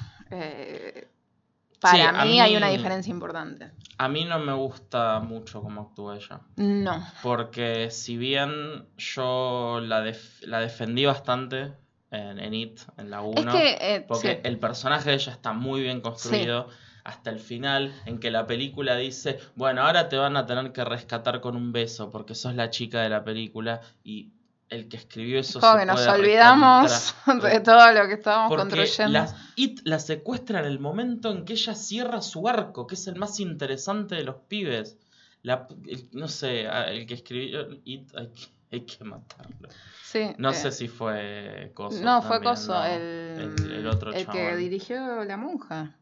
[1.80, 3.70] para a mí, hay una diferencia importante.
[3.98, 6.40] A mí no me gusta mucho cómo actúa ella.
[6.56, 7.06] No.
[7.22, 11.74] Porque si bien yo la, def- la defendí bastante
[12.10, 14.40] en, en It, en la 1, Es que, eh, porque sí.
[14.44, 16.68] el personaje de ella está muy bien construido
[17.04, 20.84] hasta el final, en que la película dice, bueno, ahora te van a tener que
[20.86, 24.32] rescatar con un beso, porque sos la chica de la película, y
[24.70, 25.60] el que escribió eso...
[25.60, 29.12] como que nos olvidamos de todo lo que estábamos porque construyendo.
[29.12, 33.06] las- It la secuestra en el momento en que ella cierra su arco, que es
[33.06, 34.96] el más interesante de los pibes.
[35.42, 39.68] La- el- no sé, el que escribió It hay que, hay que matarlo.
[40.02, 42.02] Sí, No eh, sé si fue Coso.
[42.02, 42.84] No, fue Coso, no.
[42.84, 45.94] el, el, el otro el que dirigió La Monja.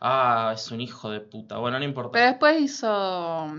[0.00, 1.56] Ah, es un hijo de puta.
[1.56, 2.12] Bueno, no importa.
[2.12, 3.50] Pero después hizo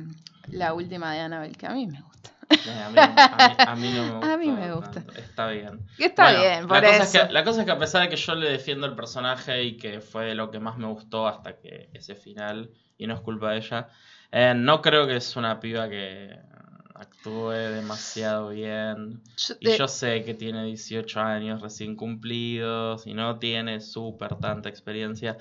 [0.51, 2.31] la última de Annabelle, que a mí me gusta.
[2.49, 4.27] Eh, a, mí, a mí- a mí no me gusta.
[4.33, 4.91] A mí me gusta.
[4.91, 5.19] tanto.
[5.19, 5.85] Está bien.
[5.97, 7.17] Está Bueno, bien, por la cosa eso.
[7.17, 9.63] Es que, la cosa es que a pesar de que yo le defiendo el personaje
[9.63, 13.21] y que fue lo que más me gustó hasta que ese final, y no es
[13.21, 13.89] culpa de ella,
[14.31, 16.37] eh, no creo que es una piba que
[16.95, 19.21] actúe demasiado bien.
[19.37, 24.35] Yo- Y eh, yo sé que tiene 18 años recién cumplidos y no tiene súper
[24.35, 25.37] tanta experiencia.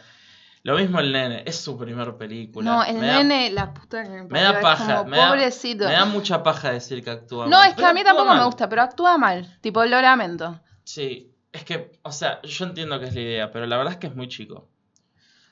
[0.66, 2.68] Lo mismo el nene, es su primer película.
[2.68, 5.28] no, el Me da- nene, la puta que me me da paja, como me da-
[5.28, 5.84] pobrecito.
[5.84, 8.34] Me da mucha paja decir que actúa No, mal, es que pero a mí tampoco
[8.34, 9.58] me gusta, pero actúa mal.
[9.60, 10.60] Tipo, lo lamento.
[10.82, 13.98] Sí, es que, o sea, yo entiendo que es la idea, pero la verdad es
[14.00, 14.68] que es muy chico.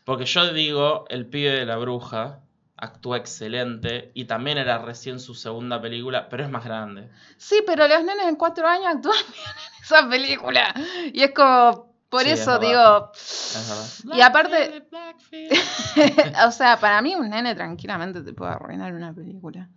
[0.05, 2.41] Porque yo digo, el pibe de la bruja
[2.77, 7.09] actúa excelente y también era recién su segunda película, pero es más grande.
[7.37, 9.47] Sí, pero los nenes en cuatro años actúan bien
[9.79, 10.75] en esa película.
[11.13, 12.69] Y es como, por Sí, es eso verdad.
[12.69, 14.05] digo, Es.
[14.15, 14.87] Y aparte-
[16.47, 19.69] o sea, para mí un nene tranquilamente te puede arruinar una película.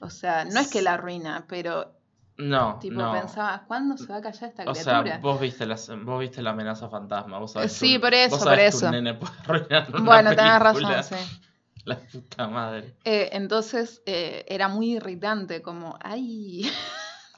[0.00, 1.94] O sea, no es que la arruina, pero
[2.36, 3.10] No, tipo no.
[3.12, 5.18] pensabas, ¿cuándo se va a callar esta O sea, criatura?
[5.22, 7.38] vos viste, las, vos viste la amenaza fantasma.
[7.38, 9.02] Vos sabés que Sí, por eso, vos sabés por que un eso.
[9.02, 11.02] nene puede arruinar una bueno, tenés película.
[11.02, 11.40] razón, sí.
[11.84, 12.94] La puta madre.
[13.04, 16.70] Eh, entonces eh, era muy irritante, como, ay.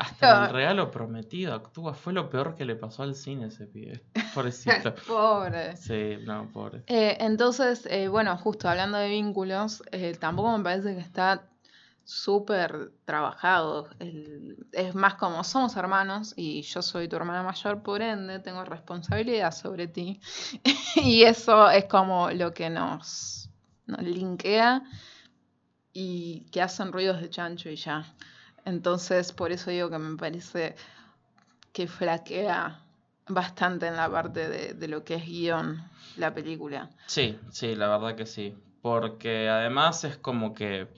[0.00, 1.92] Hasta el regalo prometido actúa.
[1.92, 4.02] Fue lo peor que le pasó al cine ese pibe.
[4.34, 4.94] Pobrecito.
[5.06, 5.76] Pobre.
[5.76, 6.82] Sí, no, pobre.
[6.86, 11.50] Eh, entonces, eh, bueno, justo hablando de vínculos, eh, tampoco me parece que está
[12.02, 13.90] súper trabajado.
[13.98, 18.64] El- es más como somos hermanos y yo soy tu hermana mayor, por ende tengo
[18.64, 20.18] responsabilidad sobre ti.
[20.96, 23.50] y eso es como lo que nos,
[23.86, 24.82] nos linkea
[25.92, 28.04] y que hacen ruidos de chancho y ya.
[28.64, 30.74] Entonces, por eso digo que me parece
[31.72, 32.80] que flaquea
[33.28, 35.82] bastante en la parte de, de lo que es guion
[36.16, 36.90] la película.
[37.06, 38.56] Sí, sí, la verdad que sí.
[38.82, 40.88] Porque además es como que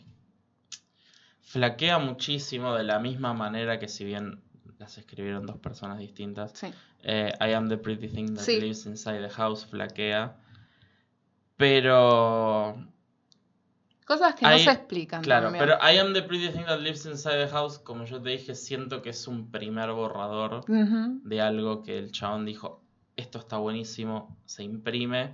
[1.42, 4.40] flaquea muchísimo de la misma manera que si bien
[4.79, 6.53] las escribieron dos personas distintas.
[6.55, 6.72] Sí.
[7.03, 8.59] eh, I am the pretty thing that Sí.
[8.61, 10.37] lives inside the house flaquea.
[11.57, 12.77] Pero
[14.07, 15.23] Cosas que no se explican.
[15.23, 15.65] Claro, también.
[15.65, 18.55] pero I am the pretty thing that lives inside the house, como yo te dije,
[18.55, 22.83] siento que es un primer borrador de algo que el chabón dijo,
[23.17, 25.33] esto está buenísimo, se imprime.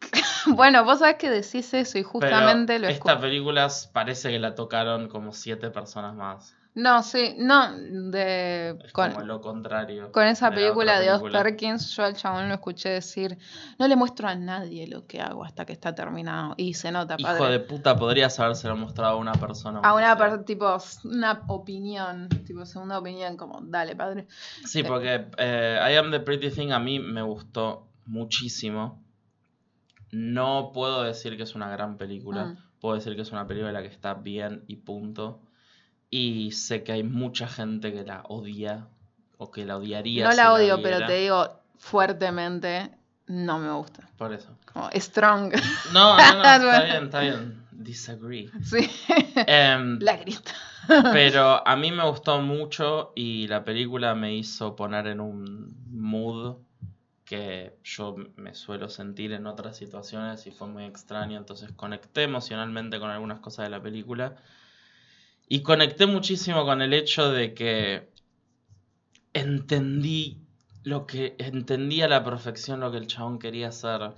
[0.46, 4.56] Bueno, vos sabés que decís eso y Pero justamente lo esta película parece que la
[4.56, 6.56] tocaron como siete personas más.
[6.74, 10.10] No, sí, no, de, Es con, como lo contrario.
[10.10, 11.22] con esa de película de Oz.
[11.30, 13.36] Perkins, yo al chabón lo escuché decir,
[13.78, 16.54] no le muestro a nadie lo que hago hasta que está terminado.
[16.56, 17.52] Y se nota, Hijo padre.
[17.52, 19.80] de puta, podrías habérselo mostrado a una persona.
[19.80, 24.26] A una per- tipo, una opinión, tipo segunda opinión, como, dale, padre.
[24.64, 29.02] Sí, porque eh, I Am the Pretty Thing a mí me gustó muchísimo.
[30.10, 32.46] No puedo decir que es una gran película.
[32.46, 32.56] Mm.
[32.80, 35.40] Puedo decir que es una película que está bien y punto.
[36.14, 38.86] Y sé que hay mucha gente que la odia
[39.38, 40.26] o que la odiaría.
[40.26, 41.48] No si la odio, pero te digo
[41.78, 42.90] fuertemente,
[43.28, 44.06] no me gusta.
[44.18, 44.50] Por eso.
[44.70, 45.54] Como strong.
[45.94, 47.66] No, no, no, está bien, está bien.
[47.70, 48.50] Disagree.
[48.62, 48.90] sí.
[49.46, 50.52] Em, la grita.
[50.86, 56.56] Pero a mí me gustó mucho y la película me hizo poner en un mood
[57.24, 61.38] que yo me suelo sentir en otras situaciones y fue muy extraño.
[61.38, 64.36] Entonces conecté emocionalmente con algunas cosas de la película.
[65.48, 68.08] Y conecté muchísimo con el hecho de que
[69.34, 70.38] entendí
[70.84, 74.12] lo que entendí a la perfección lo que el chabón quería hacer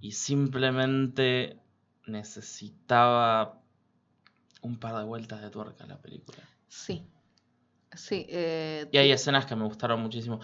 [0.00, 1.58] y simplemente
[2.06, 3.60] necesitaba
[4.62, 6.38] un par de vueltas de tuerca en la película.
[6.68, 7.04] Sí.
[7.94, 8.26] Sí.
[8.28, 10.40] eh, Y hay escenas que me gustaron muchísimo.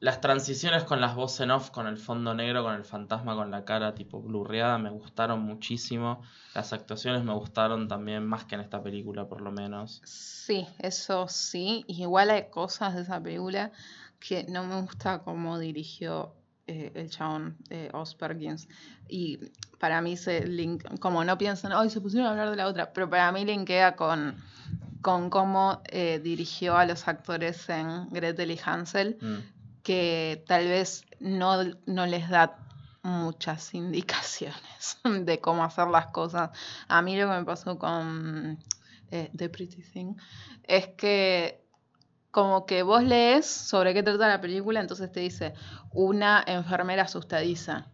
[0.00, 3.50] Las transiciones con las voces en off, con el fondo negro, con el fantasma con
[3.50, 6.22] la cara tipo blurreada, me gustaron muchísimo.
[6.54, 10.00] Las actuaciones me gustaron también, más que en esta película por lo menos.
[10.04, 11.84] Sí, eso sí.
[11.88, 13.72] Igual hay cosas de esa película
[14.20, 16.34] que no me gusta cómo dirigió
[16.68, 18.68] eh, el chabón eh, Oz Perkins.
[19.08, 19.38] Y
[19.78, 22.92] para mí se link, como no piensan, ay, se pusieron a hablar de la otra,
[22.92, 24.36] pero para mí linkea con,
[25.00, 29.57] con cómo eh, dirigió a los actores en Gretel y Hansel, Mm.
[29.88, 32.58] Que tal vez no, no les da
[33.02, 36.50] muchas indicaciones de cómo hacer las cosas.
[36.88, 38.62] A mí lo que me pasó con
[39.10, 40.14] eh, The Pretty Thing
[40.64, 41.64] es que
[42.30, 45.54] como que vos lees sobre qué trata la película, entonces te dice
[45.92, 47.86] una enfermera asustadiza.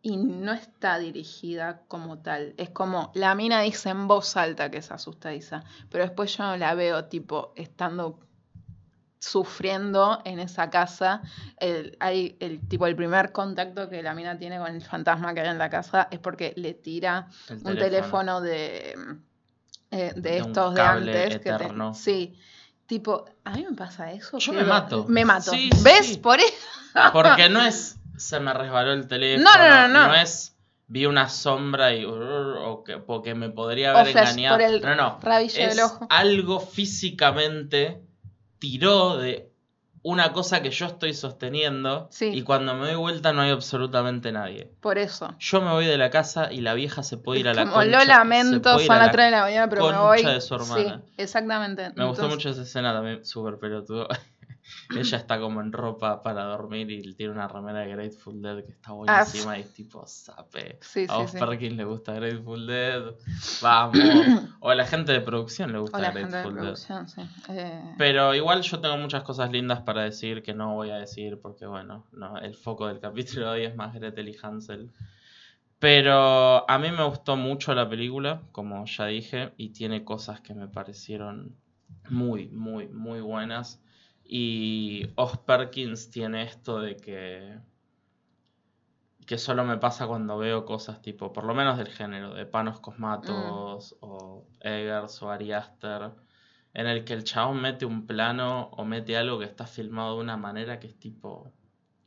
[0.00, 2.54] Y no está dirigida como tal.
[2.56, 5.64] Es como la mina dice en voz alta que es asustadiza.
[5.90, 8.18] Pero después yo no la veo tipo estando
[9.24, 11.22] sufriendo en esa casa.
[11.58, 15.40] El, hay el tipo el primer contacto que la mina tiene con el fantasma que
[15.40, 18.94] hay en la casa es porque le tira El un teléfono de,
[19.90, 21.28] eh, de, De estos de antes.
[21.34, 21.94] que te- eterno.
[21.94, 22.38] sí.
[22.86, 24.36] Tipo, a mí me pasa eso.
[24.36, 25.06] Yo me mato.
[25.08, 25.52] Me mato.
[25.52, 26.04] Sí, ¿Ves?
[26.06, 26.16] sí.
[26.18, 26.52] Por eso.
[27.14, 29.48] Porque no es se me resbaló el teléfono.
[29.56, 30.14] No, no, no, no.
[30.14, 30.54] es
[30.86, 34.56] vi una sombra y o que, porque me podría haber engañado.
[34.58, 35.18] por el no, no.
[35.38, 36.06] Es del ojo.
[36.10, 38.02] algo físicamente
[38.64, 39.50] tiró de
[40.02, 42.26] una cosa que yo estoy sosteniendo Sí.
[42.34, 44.70] y cuando me doy vuelta no hay absolutamente nadie.
[44.80, 45.34] Por eso.
[45.38, 47.76] Yo me voy de la casa y la vieja se puede ir a la Como
[47.76, 47.98] concha.
[48.00, 50.22] lo lamento, son las la 3 de la mañana, pero me voy.
[50.22, 51.02] de su hermana.
[51.06, 51.90] Sí, exactamente.
[51.96, 54.08] Me gustó mucho esa escena también, súper pelotudo.
[54.96, 58.72] Ella está como en ropa para dormir y tiene una remera de Grateful Dead que
[58.72, 60.78] está Ah, buenísima y es tipo sape.
[60.80, 61.70] Sí, a sí, sí.
[61.70, 63.02] Le gusta Grateful Dead.
[63.62, 63.98] Vamos.
[64.60, 67.06] o a la gente de producción le gusta O la gente de Grateful Dead.
[67.50, 71.38] Eh, Pero igual yo tengo muchas cosas lindas para decir que no voy a decir
[71.40, 74.90] porque bueno, no, el foco del capítulo de hoy es más Gretel y Hansel.
[75.78, 80.54] Pero a mí me gustó mucho la película, como ya dije, y tiene cosas que
[80.54, 81.56] me parecieron
[82.08, 83.80] muy, muy, muy buenas.
[84.24, 87.58] Y Oz Perkins tiene esto de que
[89.26, 92.80] que solo me pasa cuando veo cosas tipo, por lo menos del género, de Panos
[92.80, 96.10] Cosmatos o Eggers o Ari Aster,
[96.74, 100.20] en el que el chabón mete un plano o mete algo que está filmado de
[100.22, 101.52] una manera que es tipo,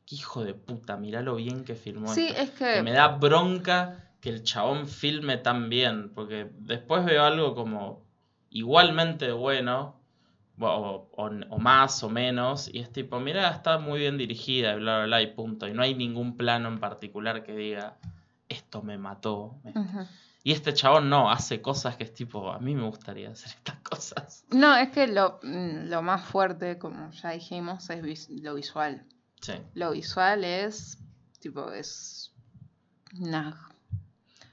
[0.05, 2.41] "Qué hijo de puta, mirá lo bien que filmó sí, esto".
[2.41, 2.83] es Que que.
[2.83, 8.05] me da bronca que el chabón filme tan bien, porque después veo algo como
[8.49, 9.96] igualmente bueno,
[10.59, 14.77] o, o- o más o menos, y es tipo, mira, está muy bien dirigida y
[14.79, 15.67] bla, bla, bla, y punto.
[15.67, 17.97] Y no hay ningún plano en particular que diga,
[18.49, 19.55] esto me mató.
[20.43, 23.79] Y este chabón no, hace cosas que es tipo, a mí me gustaría hacer estas
[23.81, 24.45] cosas.
[24.49, 29.05] No, es que lo, mm, lo más fuerte, como ya dijimos, es vis- lo visual.
[29.41, 29.53] Sí.
[29.73, 30.97] Lo visual es.
[31.39, 32.31] Tipo, es.
[33.19, 33.69] Una.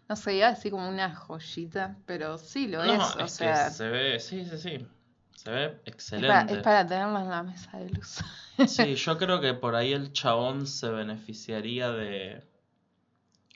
[0.09, 3.01] No sé, iba así como una joyita, pero sí lo No, es.
[3.11, 4.87] es O que sea, se ve, sí, sí, sí.
[5.35, 6.55] Se ve es para, excelente.
[6.55, 8.21] es para tenerlo en la mesa de luz.
[8.67, 12.43] Sí, yo creo que por ahí el chabón se beneficiaría de.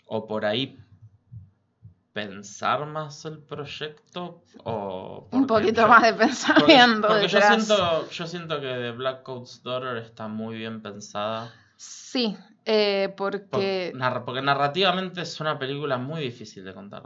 [0.07, 0.79] O por ahí
[2.13, 4.43] pensar más el proyecto.
[4.65, 5.29] O.
[5.31, 7.65] Un porque poquito yo- más de Porque, pensamiento porque yo detrás.
[7.67, 11.53] siento, yo siento que The Black Coat's Daughter está muy bien pensada.
[11.77, 13.93] Sí, eh, por- porque
[14.25, 17.05] porque narrativamente es una película muy difícil de contar.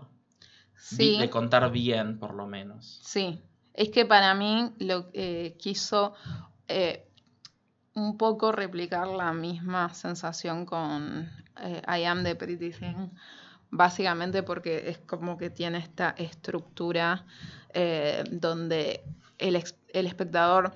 [0.79, 3.01] Sí, De contar bien, por lo menos.
[3.05, 3.41] sí.
[3.75, 6.15] Es que para mí lo eh, quiso
[6.69, 7.07] eh,
[7.95, 13.09] un poco replicar la misma sensación con eh, I Am the Pretty Thing.
[13.71, 17.25] Básicamente porque es como que tiene esta estructura
[18.31, 19.03] donde
[19.39, 19.65] el,
[19.95, 20.75] el espectador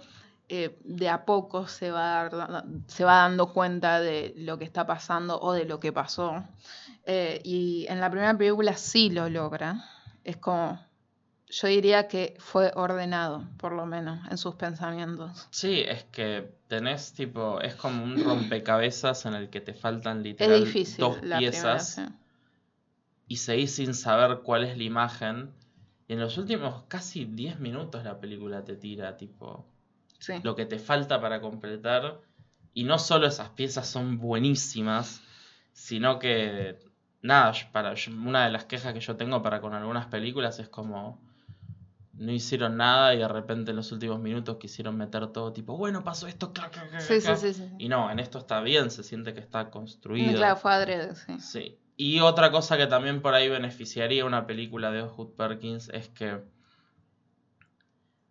[0.49, 5.53] de a poco se va, se va dando cuenta de lo que está pasando o
[5.53, 6.43] de lo que pasó.
[7.45, 9.85] Y en la primera película sí lo logra.
[10.25, 10.81] Es como,
[11.49, 15.47] yo diría que fue ordenado, por lo menos, en sus pensamientos.
[15.51, 20.55] Sí, es que tenés tipo, es como un rompecabezas en el que te faltan literal
[20.63, 22.03] Es difícil dos primera, piezas sí.
[23.29, 25.53] y seguís sin saber cuál es la imagen.
[26.09, 29.67] Y en los últimos casi 10 minutos la película te tira tipo
[30.19, 30.35] Sí.
[30.43, 32.21] lo que te falta para completar.
[32.73, 35.21] Y no solo esas piezas son buenísimas,
[35.73, 36.79] sino que
[37.23, 37.95] nada, para,
[38.25, 41.19] una de las quejas que yo tengo para con algunas películas es como
[42.19, 46.03] no hicieron nada y de repente en los últimos minutos quisieron meter todo tipo, bueno,
[46.03, 47.37] pasó esto, clac, clac, clac, Sí, sí, clac".
[47.39, 47.63] sí.
[47.79, 50.37] Y no, en esto está bien, se siente que está construido.
[50.37, 51.39] Claro, fue adrede, sí.
[51.41, 51.79] Sí.
[51.99, 56.41] Y otra cosa que también por ahí beneficiaría una película de Hood Perkins es que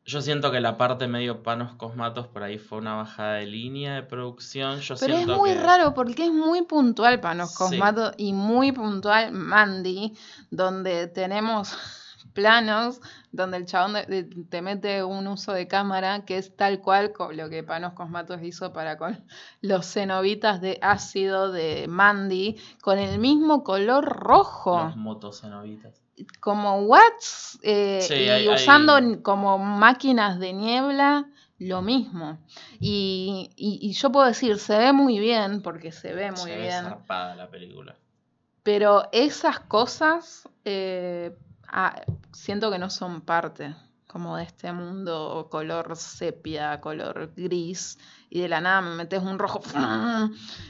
[0.07, 3.95] yo siento que la parte medio panos cosmatos por ahí fue una bajada de línea
[3.95, 4.79] de producción.
[4.81, 7.57] Yo Pero es muy que- raro porque es muy puntual Panos Sí.
[7.57, 10.15] Cosmato y muy puntual Mandy,
[10.51, 11.75] donde tenemos
[12.35, 13.95] planos donde el chabón
[14.49, 18.43] te mete un uso de cámara que es tal cual con lo que Panos Cosmatos
[18.43, 19.25] hizo para con
[19.61, 24.83] los cenobitas de ácido de Mandy, con el mismo color rojo.
[24.83, 26.03] Los motocenovitas.
[26.39, 31.25] como Watts eh, Sí, y hay- usando como máquinas de niebla
[31.57, 32.37] lo mismo.
[32.81, 36.55] Y, y- y yo puedo decir, se ve muy bien, porque se ve muy Se
[36.57, 37.95] ve bien, zarpada la película.
[38.61, 41.33] pero esas cosas eh,
[41.75, 42.01] ah,
[42.31, 43.75] siento que no son parte
[44.07, 47.99] como de este mundo color sepia, color gris,
[48.29, 49.61] y de la nada me metes un rojo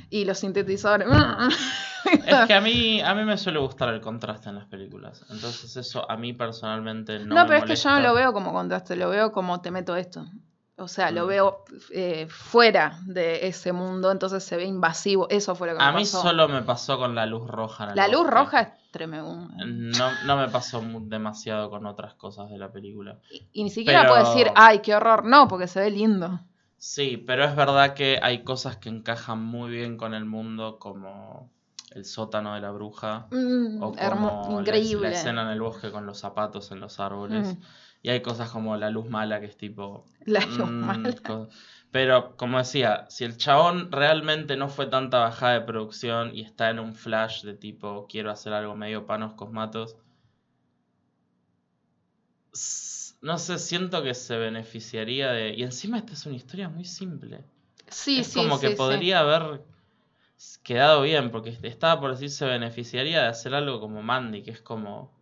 [0.09, 1.07] y los sintetizadores.
[2.25, 5.23] Es que a mí, a mí me suele gustar el contraste en las películas.
[5.29, 8.33] Entonces eso a mí personalmente no, No, me pero es que yo no lo veo
[8.33, 10.25] como contraste, lo veo como te meto esto.
[10.78, 11.28] O sea, lo Mm.
[11.30, 15.28] veo eh, fuera de ese mundo, entonces se ve invasivo.
[15.30, 16.21] Eso fue lo que A me mí pasó.
[16.21, 17.95] solo me pasó con la luz roja.
[17.95, 19.47] La luz roja es tremenda.
[19.65, 23.19] No, no me pasó demasiado con otras cosas de la película.
[23.32, 25.23] Y, y ni siquiera Pero- puedo decir, ay, qué horror.
[25.23, 26.41] No, porque se ve lindo.
[26.78, 31.49] Sí, pero es verdad que hay cosas que encajan muy bien con el mundo, como
[31.95, 35.09] el sótano de la bruja, Mm, o como increíble.
[35.09, 37.55] La, escena en el bosque con los zapatos en los árboles.
[37.55, 37.61] Mm,
[38.03, 40.05] Y hay cosas como la luz mala, que es tipo...
[40.25, 41.15] la luz mm, mala.
[41.91, 46.69] Pero, como decía, si el chabón realmente no fue tanta bajada de producción y está
[46.69, 49.95] en un flash de tipo, quiero hacer algo medio panos cosmatos,
[53.21, 55.53] no sé, siento que se beneficiaría de...
[55.53, 57.45] Y encima esta es una historia muy simple.
[57.87, 58.75] Sí, es sí, como sí, que sí.
[58.75, 59.61] podría haber
[60.63, 64.61] quedado bien, porque estaba por decir se beneficiaría de hacer algo como Mandy, que es
[64.61, 65.13] como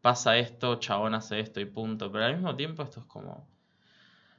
[0.00, 2.10] pasa esto, chabón hace esto y punto.
[2.10, 3.48] Pero al mismo tiempo esto es como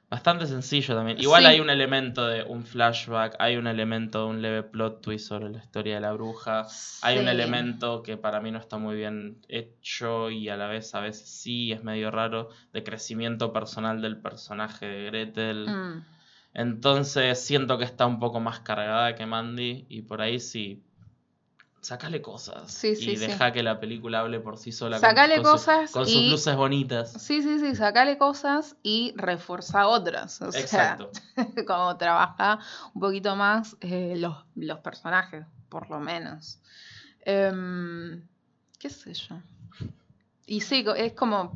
[0.09, 1.19] bastante sencillo también.
[1.21, 1.47] Igual Sí.
[1.47, 5.49] hay un elemento de un flashback, hay un elemento de un leve plot twist sobre
[5.49, 6.67] la historia de la bruja.
[7.01, 10.93] Hay un elemento que para mí no está muy bien hecho y a la vez
[10.95, 15.69] a veces sí es medio raro de crecimiento personal del personaje de Gretel.
[15.69, 16.05] Mm.
[16.53, 20.83] Entonces siento que está un poco más cargada que Mandy y por ahí sí.
[21.79, 23.25] Sacale cosas Sí, sí, y sí.
[23.25, 24.99] deja que la película hable por sí sola.
[24.99, 27.11] Sacale con, con su- cosas con sus y- luces bonitas.
[27.13, 30.39] Sí, sí, sí, sacale cosas y refuerza otras.
[30.43, 31.09] O sea, Exacto.
[31.65, 32.59] como trabaja
[32.93, 36.59] un poquito más eh, los, los personajes, por lo menos.
[37.25, 38.27] Em,
[38.77, 39.37] ¿Qué sé yo?
[40.45, 41.53] Y sí, es como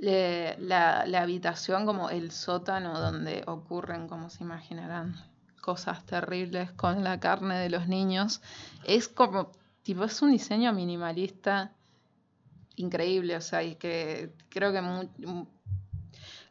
[0.00, 5.14] le- la, la habitación, como el sótano donde ocurren, como se imaginarán,
[5.60, 8.40] cosas terribles con la carne de los niños.
[8.84, 11.72] Es como, tipo, es un diseño minimalista
[12.76, 14.80] increíble, o sea, y que creo que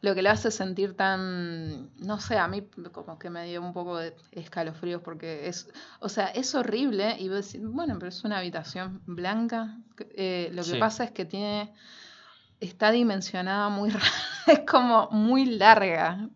[0.02, 3.72] lo que lo hace sentir tan, no sé, a mí como que me dio un
[3.72, 5.68] poco de escalofríos porque es,
[6.00, 9.76] o sea, es horrible y vos decís, bueno, pero es una habitación blanca.
[10.14, 10.78] Eh, lo que Sí.
[10.78, 11.72] pasa es que tiene,
[12.60, 14.04] está dimensionada muy rara,
[14.46, 16.28] es como muy larga.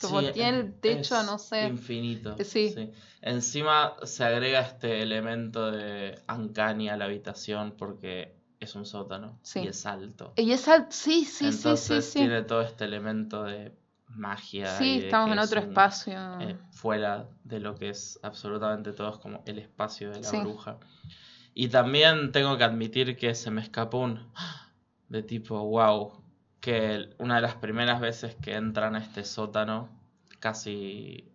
[0.00, 1.66] Como Sí, tiene el techo, es no sé.
[1.66, 2.36] Infinito.
[2.44, 2.74] Sí.
[3.22, 9.60] Encima se agrega este elemento de uncanny a la habitación porque es un sótano Sí.
[9.60, 10.32] y es alto.
[10.36, 12.18] Y esa, sí, sí, sí, Entonces sí, sí.
[12.18, 13.72] tiene todo este elemento de
[14.08, 14.76] magia.
[14.78, 16.40] Sí, de estamos en es otro un- espacio.
[16.40, 20.36] eh, fuera de lo que es absolutamente todo, es como el espacio de la Sí.
[20.40, 20.78] bruja.
[21.54, 24.20] Y también tengo que admitir que se me escapó un
[25.14, 26.12] de tipo, wow,
[26.60, 29.88] que una de las primeras veces que entran a este sótano,
[30.40, 31.30] casi...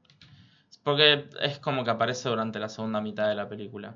[0.84, 3.96] Porque es como que aparece durante la segunda mitad de la película.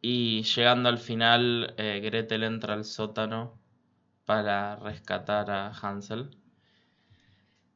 [0.00, 3.58] Y llegando al final, eh, Gretel entra al sótano
[4.24, 6.30] para rescatar a Hansel.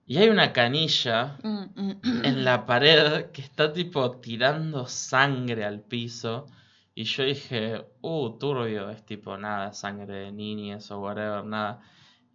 [0.06, 5.80] Y hay una canilla Mm, mm, en la pared que está tipo tirando sangre al
[5.80, 6.46] piso.
[6.94, 11.80] Y yo dije, uh, turbio, es tipo nada, sangre de niñes o whatever, nada.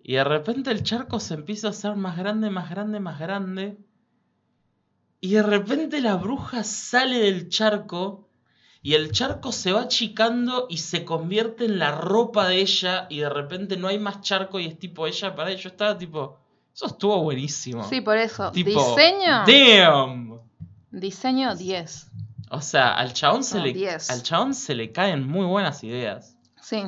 [0.01, 3.77] Y de repente el charco se empieza a hacer más grande, más grande, más grande.
[5.19, 8.29] Y de repente la bruja sale del charco.
[8.81, 13.07] Y el charco se va achicando y se convierte en la ropa de ella.
[13.09, 15.59] Y de repente no hay más charco y es tipo ella para ella.
[15.59, 16.39] Yo estaba tipo,
[16.73, 17.83] eso estuvo buenísimo.
[17.83, 18.51] Sí, por eso.
[18.51, 19.43] Tipo, Diseño.
[19.45, 20.39] Damn.
[20.91, 22.11] Diseño 10.
[22.49, 24.09] O sea, al chabón se le 10.
[24.09, 26.37] al chabón se le caen muy buenas ideas.
[26.61, 26.83] Sí.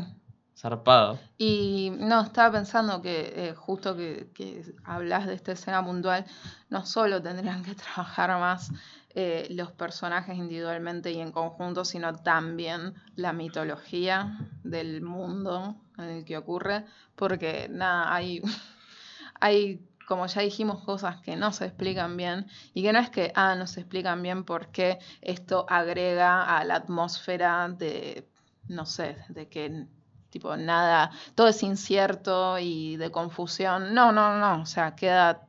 [0.57, 1.19] Zarpado.
[1.37, 6.25] Y no, estaba pensando que eh, justo que, que hablas de esta escena puntual,
[6.69, 8.71] no solo tendrían que trabajar más
[9.15, 16.25] eh, los personajes individualmente y en conjunto, sino también la mitología del mundo en el
[16.25, 16.85] que ocurre,
[17.15, 18.41] porque nada, hay,
[19.39, 23.31] hay, como ya dijimos, cosas que no se explican bien y que no es que,
[23.35, 28.27] ah, no se explican bien porque esto agrega a la atmósfera de,
[28.67, 29.85] no sé, de que
[30.31, 33.93] tipo nada, todo es incierto y de confusión.
[33.93, 35.47] No, no, no, o sea, queda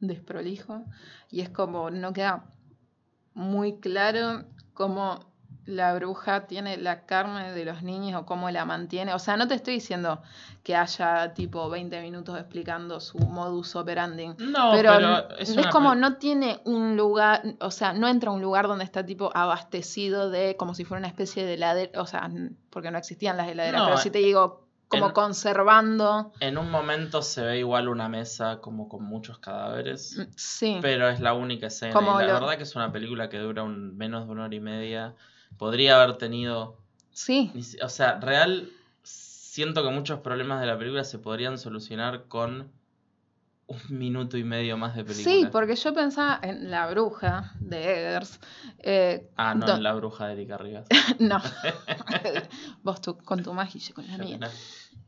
[0.00, 0.84] desprolijo
[1.30, 2.46] y es como no queda
[3.32, 5.20] muy claro cómo
[5.66, 9.14] la bruja tiene la carne de los niños o cómo la mantiene.
[9.14, 10.20] O sea, no te estoy diciendo
[10.62, 14.28] que haya tipo 20 minutos explicando su modus operandi.
[14.38, 18.42] No, pero pero, es, como no tiene un lugar, o sea, no entra a un
[18.42, 22.30] lugar donde está tipo abastecido de como si fuera una especie de heladera, o sea,
[22.70, 26.32] porque no existían las heladeras, No, pero sí te digo como en- conservando.
[26.40, 30.16] En un momento se ve igual una mesa como con muchos cadáveres.
[30.18, 30.78] Mm, Sí.
[30.82, 31.92] Pero es la única escena.
[31.94, 34.44] Como y la lo- verdad que es una película que dura un, menos de una
[34.44, 35.14] hora y media.
[35.58, 36.76] Podría haber tenido.
[37.12, 37.52] Sí,
[37.82, 38.70] O sea, real.
[39.02, 42.72] Siento que muchos problemas de la película se podrían solucionar con
[43.66, 45.34] un minuto y medio más de película.
[45.34, 47.78] sí, porque yo pensaba en La Bruja de
[48.08, 48.40] Eggers.
[48.80, 50.86] eh, Ah, no, en la bruja de Erika Rivas.
[51.20, 51.40] no.
[52.82, 54.38] Vos tú, con tu magia y con la mía.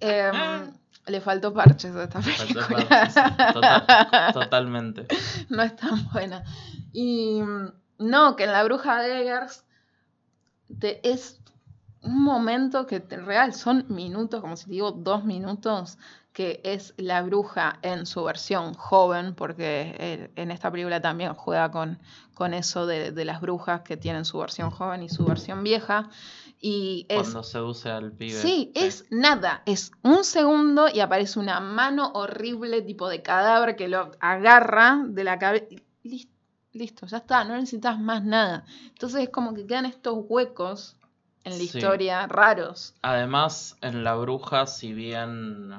[0.00, 0.72] Em,
[1.06, 2.88] le faltó parches a esta Faltó película.
[2.88, 5.06] parches, total- totalmente.
[5.50, 6.44] no es tan buena.
[6.92, 9.64] Y mm, no, que en La Bruja de Eggers
[10.78, 11.40] te- es
[12.02, 15.98] un momento que en real son minutos, como si te digo dos minutos,
[16.32, 21.70] que es la bruja en su versión joven, porque eh, en esta película también juega
[21.70, 21.98] con,
[22.34, 26.10] con eso de, de las brujas que tienen su versión joven y su versión vieja.
[26.60, 28.32] Y es Cuando seduce al pibe.
[28.38, 33.88] Sí, es nada, es un segundo y aparece una mano horrible tipo de cadáver que
[33.88, 35.66] lo agarra de la cabeza.
[36.02, 36.35] Listo,
[36.78, 38.64] ya está, no necesitas más nada.
[38.88, 40.96] Entonces es como que quedan estos huecos
[41.44, 41.64] en la Sí.
[41.64, 42.94] historia raros.
[43.02, 45.72] Además, en La Bruja, si bien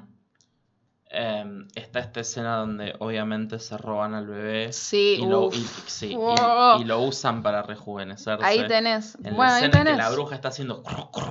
[1.10, 5.56] em, está esta escena donde obviamente se roban al bebé Sí, y, lo, uf.
[5.56, 6.82] y- sí, y- Wow.
[6.82, 8.46] y lo usan para rejuvenecerse.
[8.46, 9.16] Ahí tenés.
[9.24, 9.94] En bueno, la ahí escena en tenés.
[9.94, 10.84] que la bruja está haciendo...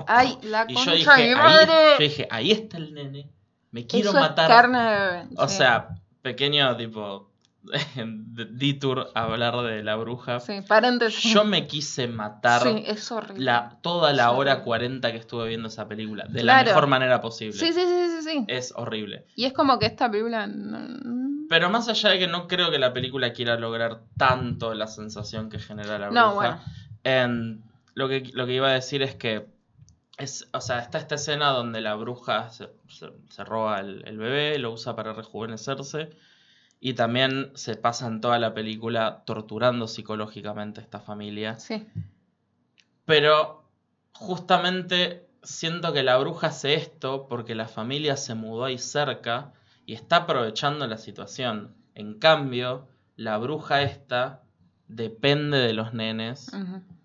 [0.06, 1.66] Ay, la y yo dije, ahí,
[1.98, 3.28] yo dije, ahí está el nene,
[3.70, 4.48] me quiero Eso es matar.
[4.48, 5.88] carne de bebé, O sea,
[6.22, 7.30] pequeño tipo
[8.50, 10.40] detour hablar de la bruja.
[10.40, 11.32] Sí, paréntesis.
[11.32, 13.44] Yo me quise matar Sí, es horrible.
[13.44, 14.64] la, toda la Es hora horrible.
[14.64, 16.24] 40 que estuve viendo esa película.
[16.28, 17.58] De la mejor manera posible.
[17.58, 18.44] Sí, sí, sí, sí, sí.
[18.48, 19.26] Es horrible.
[19.34, 20.48] Y es como que esta película.
[21.48, 25.48] Pero más allá de que no creo que la película quiera lograr tanto la sensación
[25.48, 26.20] que genera la bruja.
[26.22, 26.60] No, bueno.
[27.04, 27.62] en-
[27.94, 29.46] lo, que, lo que iba a decir es que.
[30.18, 34.16] Es, o sea, está esta escena donde la bruja se, se- se roba el, el
[34.16, 36.08] bebé, lo usa para rejuvenecerse.
[36.80, 41.58] Y también se pasa en toda la película torturando psicológicamente a esta familia.
[41.58, 41.86] Sí.
[43.04, 43.64] Pero
[44.12, 49.52] justamente siento que la bruja hace esto porque la familia se mudó ahí cerca
[49.86, 51.74] y está aprovechando la situación.
[51.94, 54.42] En cambio, la bruja esta
[54.88, 56.50] depende de los nenes.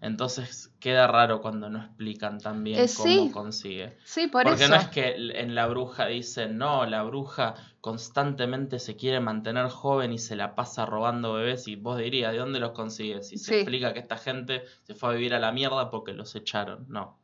[0.02, 3.32] Entonces queda raro cuando no explican tan bien Eh, cómo sí.
[3.32, 3.98] consigue.
[4.04, 4.74] Sí, por Porque eso.
[4.74, 10.12] no es que en la bruja dicen, no, la bruja constantemente se quiere mantener joven
[10.14, 13.32] y se la pasa robando bebés y vos dirías, ¿de dónde los consigues?
[13.34, 16.36] Y se explica que esta gente se fue a vivir a la mierda porque los
[16.36, 16.86] echaron.
[16.88, 17.18] No.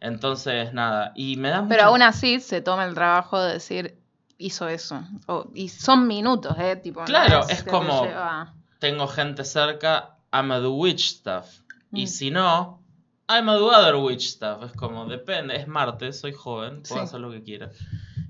[0.00, 1.12] Entonces, nada.
[1.14, 3.98] Y me da Pero aún así se toma el trabajo de decir,
[4.38, 5.00] hizo eso.
[5.26, 6.76] O- y son minutos, ¿eh?
[6.76, 11.46] Tipo, no Claro, es como- lleva- tengo gente cerca, I'm a do witch stuff.
[11.92, 12.06] Y Mm.
[12.08, 12.82] si no,
[13.28, 14.64] I'm a do other witch stuff.
[14.64, 17.04] Es como, depende, es martes, soy joven, puedo Sí.
[17.04, 17.70] hacer lo que quiera.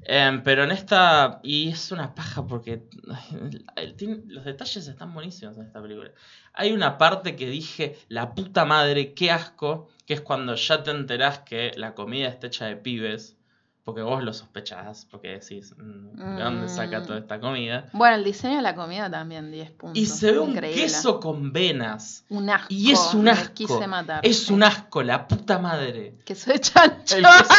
[0.04, 3.24] Em, pero en esta, y es una paja porque ay,
[3.76, 6.10] el- tiene- los detalles están buenísimos en esta película.
[6.54, 10.90] Hay una parte que dije, la puta madre, qué asco, que es cuando ya te
[10.90, 13.36] enterás que la comida está hecha de pibes,
[13.84, 17.06] porque vos lo sospechás, porque decís, mm, ¿de dónde saca Mm.
[17.06, 17.88] toda esta comida?
[17.92, 19.98] Bueno, el diseño de la comida también, 10 puntos.
[19.98, 22.24] Y se ve un queso con venas.
[22.28, 22.66] Un asco.
[22.70, 23.54] Y es un me asco.
[23.54, 24.20] quise matar.
[24.26, 26.16] Es un asco, la puta madre.
[26.24, 27.16] Queso de chancho.
[27.16, 27.54] El queso,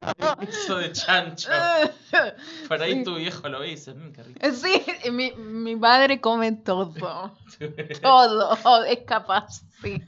[0.00, 1.48] el queso de chancho.
[2.68, 3.04] Por ahí Sí.
[3.04, 4.40] tu viejo lo dice, mmm, qué rico.
[4.52, 7.36] Sí, mi, mi padre come todo.
[8.02, 8.84] Todo.
[8.84, 10.02] Es capaz, sí.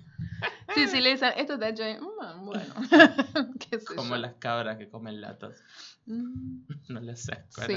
[0.75, 2.01] Sí, sí, le dicen, esto está hecho de...
[2.01, 2.75] Mm, bueno.
[3.71, 4.16] ¿Qué sé Como yo.
[4.21, 5.62] las cabras que comen latas.
[6.07, 7.45] Mm, No les sé.
[7.49, 7.75] Sí.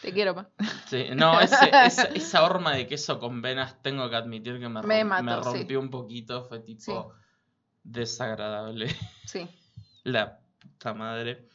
[0.00, 0.48] Te quiero, pa.
[0.86, 4.82] Sí, no, ese- esa, esa horma de queso con venas, tengo que admitir que me,
[4.82, 5.40] Me me sí.
[5.42, 6.44] rompió un poquito.
[6.44, 7.18] Fue tipo Sí.
[7.84, 8.88] desagradable.
[9.26, 9.48] Sí.
[10.04, 11.46] La puta madre.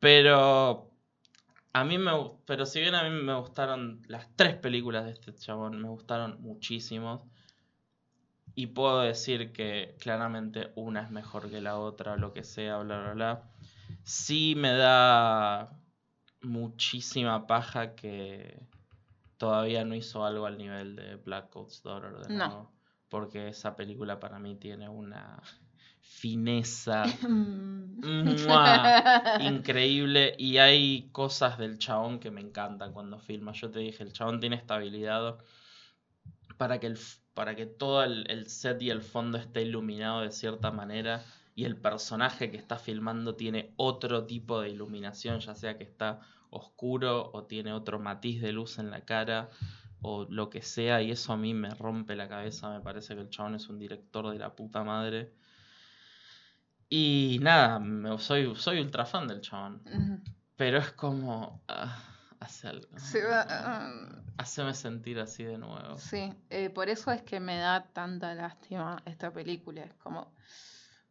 [0.00, 0.90] Pero
[1.72, 2.12] a mí me
[2.44, 6.40] pero si bien a mí me gustaron las tres películas de este chabón, me gustaron
[6.42, 7.22] muchísimos.
[8.58, 12.98] Y puedo decir que claramente una es mejor que la otra, lo que sea, bla,
[12.98, 13.42] bla, bla.
[14.02, 15.78] Sí me da
[16.40, 18.60] muchísima paja que
[19.36, 22.72] todavía no hizo algo al nivel de Black Coat's Daughter de No.
[23.08, 25.40] Porque esa película para mí tiene una
[26.00, 27.04] fineza.
[27.28, 29.38] ¡mua!
[29.38, 33.52] increíble y hay cosas del chabón que me encantan cuando filma.
[33.52, 35.38] Yo te dije, el chabón tiene esta habilidad
[36.56, 36.98] para que, el,
[37.38, 41.24] para que todo el, el set y el fondo esté iluminado de cierta manera
[41.54, 46.20] y el personaje que está filmando tiene otro tipo de iluminación, ya sea que está
[46.50, 49.50] oscuro o tiene otro matiz de luz en la cara
[50.02, 53.20] o lo que sea y eso a mí me rompe la cabeza, me parece que
[53.22, 55.32] el chabón es un director de la puta madre.
[56.90, 59.82] Y nada, me- soy, soy ultra fan del chabón.
[60.56, 61.62] Pero es como.
[61.68, 62.86] ah, hace algo.
[62.98, 65.98] Se va- ah, Haceme sentir así de nuevo.
[65.98, 69.82] Sí, eh, por eso es que me da tanta lástima esta película.
[69.82, 70.32] Es como,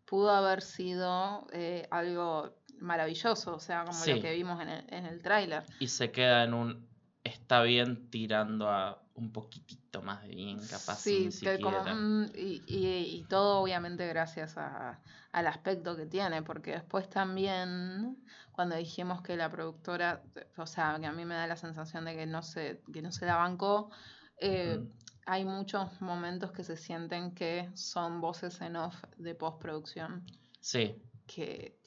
[0.05, 4.13] pudo haber sido eh, algo maravilloso, o sea, como Sí.
[4.13, 5.63] lo que vimos en el, en el tráiler.
[5.79, 6.87] Y se queda en un.
[7.27, 10.97] Está bien tirando a un poquitito más de bien, capaz.
[10.99, 14.99] Sí, que como, mm, y, y- y todo obviamente gracias a-
[15.31, 18.17] al aspecto que tiene, porque después también
[18.53, 20.23] cuando dijimos que la productora,
[20.55, 23.11] o sea, que a mí me da la sensación de que no se, que no
[23.11, 23.91] se la bancó,
[24.39, 24.79] eh,
[25.25, 30.23] hay muchos momentos que se sienten que son voces en off de postproducción,
[30.61, 31.77] Sí, que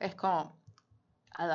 [0.00, 0.56] es como...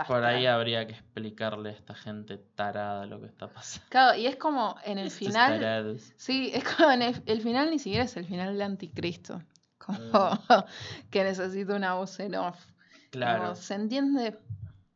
[0.07, 3.87] por ahí habría que explicarle a esta gente tarada lo que está pasando.
[3.89, 5.59] Claro, y es como en el Estos final...
[5.59, 6.13] tarados.
[6.17, 9.41] Sí, es como en el, el final ni siquiera es el final de Anticristo.
[9.77, 9.97] Como
[11.09, 12.63] que necesita una voz en off.
[12.65, 13.55] Como Claro.
[13.55, 14.37] se entiende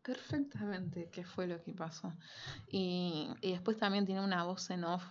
[0.03, 2.13] perfectamente qué fue lo que pasó.
[2.69, 5.03] Y, y después también tiene una voz en off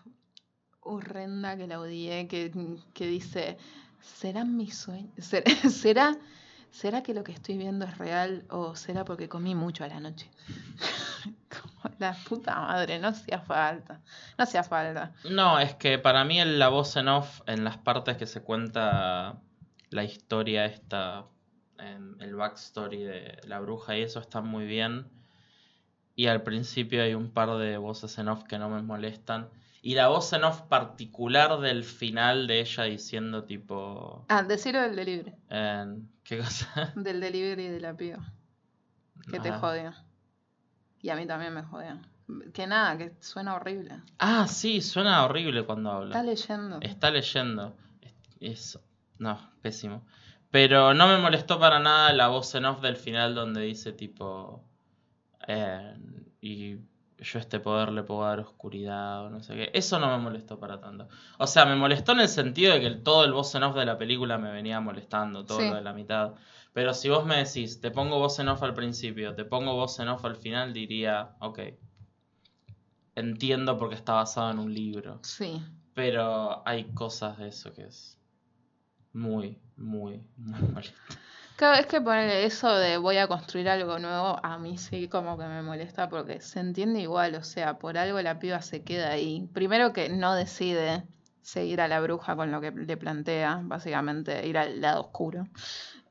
[0.80, 2.52] horrenda que la odié, que,
[2.92, 3.56] que dice,
[4.00, 5.12] ¿serán mis sueños?
[5.18, 6.16] ¿Será, será,
[6.74, 10.00] ¿Será que lo que estoy viendo es real o será porque comí mucho a la
[10.00, 10.28] noche?
[11.48, 14.00] Como la puta madre, no hacía falta.
[14.36, 15.12] No hacía falta.
[15.30, 18.42] No, es que para mí el- la voz en off, en las partes que se
[18.42, 19.40] cuenta
[19.90, 21.26] la historia esta,
[22.18, 25.06] el backstory de la bruja y eso está muy bien.
[26.16, 29.48] Y al principio hay un par de voces en off que no me molestan.
[29.86, 34.24] Y la voz en off particular del final de ella diciendo tipo...
[34.30, 35.34] Ah, decirlo del delivery.
[36.24, 36.90] ¿Qué cosa?
[36.96, 38.32] Del delivery de la piba.
[39.30, 39.58] Que te Ajá.
[39.58, 39.94] jodió.
[41.02, 42.00] Y a mí también me jodió.
[42.54, 44.00] Que nada, que suena horrible.
[44.18, 46.14] Ah, sí, suena horrible cuando habla.
[46.18, 46.78] Está leyendo.
[46.80, 47.76] Está leyendo.
[48.40, 48.80] Es,
[49.18, 50.06] no, pésimo.
[50.50, 54.64] Pero no me molestó para nada la voz en off del final donde dice tipo...
[55.46, 55.94] eh,
[56.40, 56.78] y
[57.18, 59.70] yo este poder le puedo dar oscuridad o no sé qué.
[59.74, 61.08] Eso no me molestó para tanto.
[61.38, 63.76] O sea, me molestó en el sentido de que el- todo el voz en off
[63.76, 65.68] de la película me venía molestando, todo Sí.
[65.68, 66.34] lo de la mitad.
[66.72, 69.98] Pero si vos me decís, te pongo voz en off al principio, te pongo voz
[70.00, 71.60] en off al final, diría, ok.
[73.14, 75.20] Entiendo porque está basado en un libro.
[75.22, 75.62] Sí.
[75.94, 78.18] Pero hay cosas de eso que es
[79.12, 80.98] muy, muy, muy molesto.
[81.56, 85.38] Claro, es que ponerle eso de voy a construir algo nuevo, a mí sí como
[85.38, 89.10] que me molesta porque se entiende igual, o sea, por algo la piba se queda
[89.10, 89.48] ahí.
[89.52, 91.04] Primero que no decide
[91.42, 95.46] seguir a la bruja con lo que le plantea, básicamente ir al lado oscuro,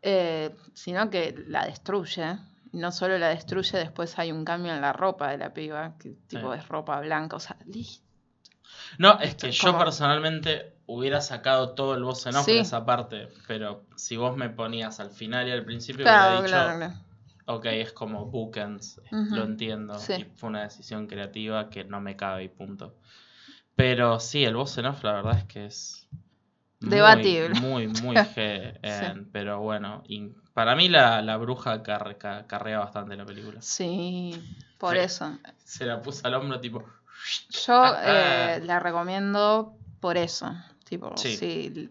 [0.01, 2.37] eh, sino que la destruye.
[2.71, 6.15] No solo la destruye, después hay un cambio en la ropa de la piba, que
[6.27, 6.59] tipo Sí.
[6.59, 8.02] es ropa blanca, o sea, listo.
[8.97, 9.79] No, es que yo ¿Cómo?
[9.79, 12.53] personalmente hubiera sacado todo el voz en off Sí.
[12.53, 16.41] de esa parte, pero si vos me ponías al final y al principio, Claro, hubiera
[16.41, 16.93] dicho, claro, claro.
[17.57, 19.35] ok, es como bookends, Ujú.
[19.35, 20.13] lo entiendo, Sí.
[20.13, 22.95] y fue una decisión creativa que no me cabe y punto.
[23.75, 26.07] Pero sí, el voz en off la verdad es que es
[26.79, 27.59] Debatible.
[27.61, 30.03] Muy, muy G, en- pero bueno,
[30.53, 33.61] para mí la, la bruja car- ca- carrea bastante la película.
[33.61, 34.33] Sí,
[34.77, 35.37] por eso.
[35.63, 36.83] Se la puso al hombro tipo...
[37.49, 38.59] Yo Ah, eh, ah.
[38.65, 40.53] la recomiendo por eso.
[40.85, 41.35] Tipo, Sí.
[41.37, 41.89] sí.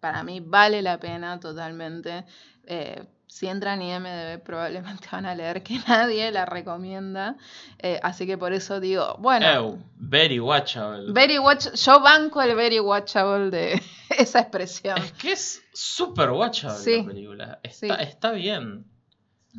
[0.00, 2.24] para mí vale la pena totalmente.
[2.64, 7.36] Eh, si entran en IMDB probablemente van a leer que nadie la recomienda.
[7.78, 11.12] Eh, así que por eso digo, bueno, Ew, very watchable.
[11.12, 13.80] very watch, yo banco el very watchable de
[14.18, 14.98] esa expresión.
[14.98, 17.02] Es que es súper watchable Sí.
[17.02, 17.60] la película.
[17.62, 18.02] Está, Sí.
[18.02, 18.84] está bien.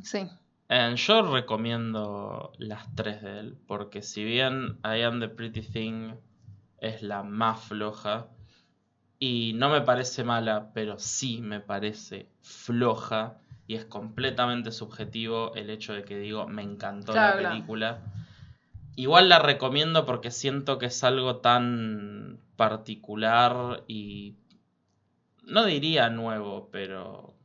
[0.04, 0.28] Sí,
[0.96, 6.14] Yo recomiendo las tres de él, porque si bien I Am the Pretty Thing
[6.78, 8.28] es la más floja,
[9.20, 15.70] y no me parece mala, pero sí me parece floja, y es completamente subjetivo el
[15.70, 17.56] hecho de que digo, me encantó Claro, la claro.
[17.56, 18.02] película.
[18.96, 24.38] Igual la recomiendo porque siento que es algo tan particular y
[25.44, 27.36] no diría nuevo, pero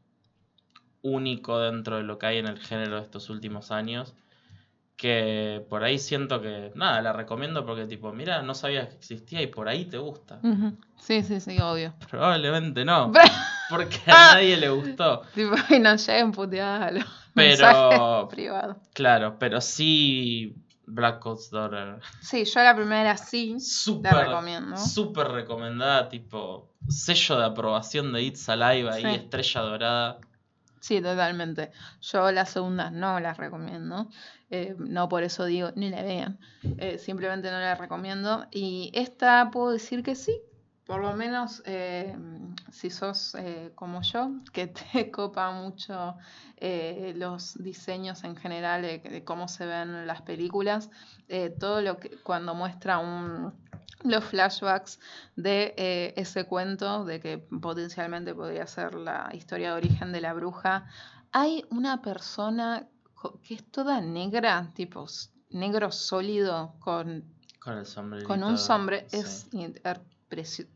[1.02, 4.14] único dentro de lo que hay en el género de estos últimos años.
[4.96, 9.42] Que por ahí siento que, nada, la recomiendo porque tipo, mira, no sabías que existía
[9.42, 10.40] y por ahí te gusta.
[10.96, 11.92] Sí, sí, sí, obvio.
[12.10, 13.12] Probablemente no,
[13.68, 15.20] porque a nadie le gustó.
[15.34, 18.76] tipo, y no lleguen puteadas a los Pero- privados.
[18.94, 21.96] Claro, pero sí Black Coat's Daughter.
[22.22, 23.60] Sí, yo la primera sí.
[23.60, 24.78] Súper, recomiendo.
[24.78, 29.08] súper recomendada, tipo sello de aprobación de It's Alive ahí, Sí.
[29.08, 30.18] estrella dorada.
[30.86, 31.72] Sí, totalmente.
[32.00, 34.08] Yo la segunda no la recomiendo.
[34.50, 36.38] Eh, no por eso digo, ni la vean.
[36.78, 38.46] Eh, simplemente no la recomiendo.
[38.52, 40.40] Y esta puedo decir que sí.
[40.86, 42.16] Por lo menos eh,
[42.70, 43.36] si sos
[43.74, 46.14] como yo, que te copa mucho
[46.60, 50.88] los diseños en general de, cómo se ven las películas.
[51.58, 53.52] todo lo que cuando muestra un,
[54.04, 55.00] los flashbacks
[55.36, 60.32] de eh, ese cuento de que potencialmente podría ser la historia de origen de la
[60.34, 60.86] bruja.
[61.32, 62.86] Hay una persona
[63.42, 65.06] que es toda negra, tipo
[65.50, 67.24] negro sólido, con,
[67.58, 69.06] Con el con un sombre.
[69.08, 69.18] sí.
[69.18, 69.48] Es
[70.30, 70.68] preci-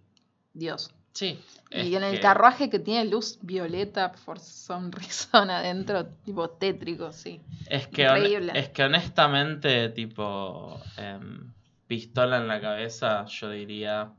[0.53, 0.93] Dios.
[1.13, 1.39] Sí.
[1.71, 7.41] Y en el que- carruaje que tiene luz violeta por sonrisón adentro, tipo tétrico, sí.
[7.67, 8.53] Es que, Increíble.
[8.55, 11.53] es que honestamente, tipo, em,
[11.91, 14.13] pistola en la cabeza, yo diría,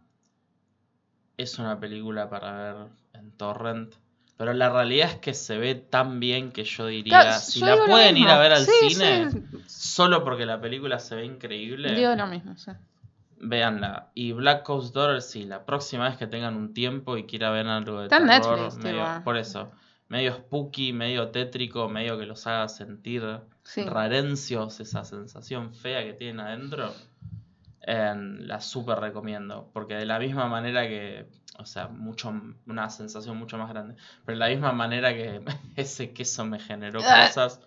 [1.38, 3.96] es una película para ver en torrent.
[4.38, 7.66] Pero la realidad es que se ve tan bien que yo diría, Claro, si yo
[7.68, 11.24] la pueden ir a ver al Sí, cine, sí, solo porque la película se ve
[11.26, 12.72] increíble, digo lo mismo, sí.
[13.38, 14.12] véanla.
[14.16, 17.68] Y Black Coast Daughter, sí, la próxima vez que tengan un tiempo y quiera ver
[17.68, 19.72] algo de Está terror, Netflix, medio- por eso,
[20.10, 23.24] medio spooky, medio tétrico, medio que los haga sentir
[23.64, 23.86] Sí.
[23.86, 26.94] rarencios, esa sensación fea que tienen adentro,
[27.84, 29.70] eh, la súper recomiendo.
[29.74, 31.28] Porque de la misma manera que,
[31.60, 32.34] o sea, mucho,
[32.68, 35.42] una sensación mucho más grande, pero de la misma manera que
[35.76, 37.26] ese queso me generó Ah.
[37.28, 37.62] cosas,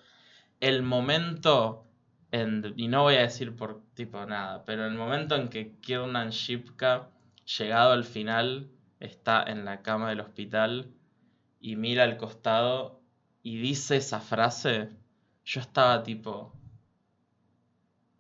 [0.61, 1.85] el momento,
[2.33, 6.31] en- y no voy a decir por tipo nada, pero el momento en que Kiernan
[6.31, 7.09] Shipka,
[7.59, 8.69] llegado al final,
[9.01, 10.89] está en la cama del hospital
[11.61, 13.01] y mira al costado
[13.43, 14.89] y dice esa frase,
[15.45, 16.53] yo estaba tipo,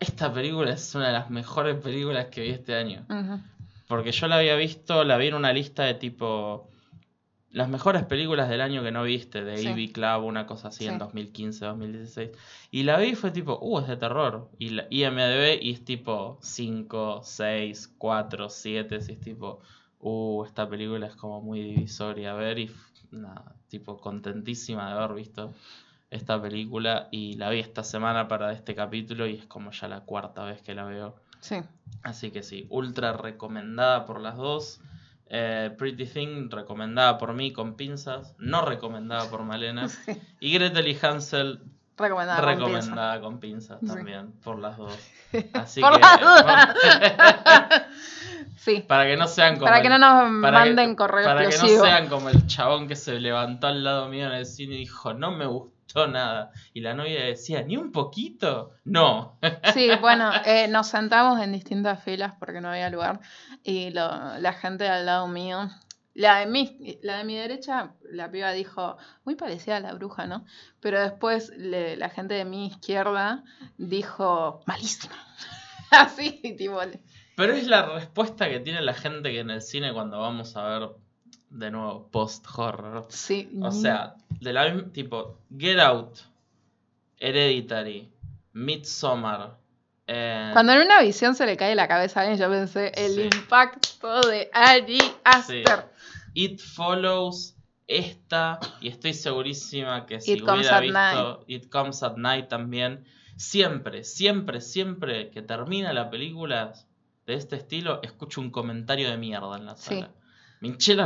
[0.05, 3.05] esta película es una de las mejores películas que vi este año.
[3.88, 6.68] Porque yo la había visto, la vi en una lista de tipo
[7.50, 9.68] las mejores películas del año que no viste, de Sí.
[9.68, 9.92] A.B.
[9.92, 10.98] Club, una cosa así en Sí.
[10.98, 12.30] 2015, 2016.
[12.72, 14.50] Y la vi y fue tipo, uh, es de terror.
[14.59, 19.61] Y la IMDB y es tipo 5, 6, 4, 7, y es tipo,
[20.00, 22.70] uh, esta película es como muy divisoria a ver y
[23.12, 25.55] nada, tipo contentísima de haber visto
[26.14, 30.00] esta película y la vi esta semana para este capítulo y es como ya la
[30.00, 31.16] cuarta vez que la veo.
[31.40, 31.56] Sí.
[32.02, 34.80] Así que sí, ultra recomendada por las dos.
[35.26, 39.88] Eh, Pretty Thing recomendada por mí con pinzas, no recomendada por Malena.
[40.06, 40.20] Sí.
[40.40, 41.60] Y Gretel y Hansel
[41.96, 43.20] Recomendada.
[43.20, 43.86] con pinzas Sí.
[43.86, 44.96] también, por las dos.
[45.54, 46.74] Así Por que, las.
[48.56, 48.82] Sí.
[48.86, 52.08] para que no sean como Para que no nos manden correo Para que no sean
[52.08, 55.32] como el chabón que se levantó al lado mío en el cine y dijo, no
[55.32, 55.44] me
[55.85, 56.51] gustó nada.
[56.72, 58.72] Y la novia decía, ¿ni un poquito?
[58.85, 59.39] No.
[59.72, 63.20] Sí, bueno, eh, nos sentamos en distintas filas porque no había lugar
[63.62, 65.68] y lo- la gente al lado mío,
[66.14, 70.26] la de, mi, la de mi derecha, la piba dijo, muy parecida a la bruja,
[70.26, 70.45] ¿no?
[70.80, 73.43] Pero después le- la gente de mi izquierda
[73.78, 75.14] dijo, malísima.
[75.91, 76.78] Así, tipo,
[77.37, 80.62] Pero es la respuesta que tiene la gente que en el cine cuando vamos a
[80.66, 80.89] ver
[81.55, 83.07] de nuevo post-horror.
[83.09, 83.48] sí.
[83.62, 86.18] O sea, de la tipo, Get Out,
[87.18, 88.11] Hereditary,
[88.52, 89.57] Midsommar.
[90.07, 93.14] eh, Cuando en una visión se le cae la cabeza a alguien, yo pensé el
[93.14, 93.22] Sí.
[93.38, 95.86] impacto de Ari Aster.
[96.34, 97.55] It Follows,
[97.86, 103.05] esta, y estoy segurísima que si It hubiera visto It Comes at Night también,
[103.36, 106.72] siempre, siempre, siempre que termina la película
[107.26, 109.94] de este estilo, escucho un comentario de mierda en la Sí.
[109.94, 110.09] sala.
[110.09, 110.24] Me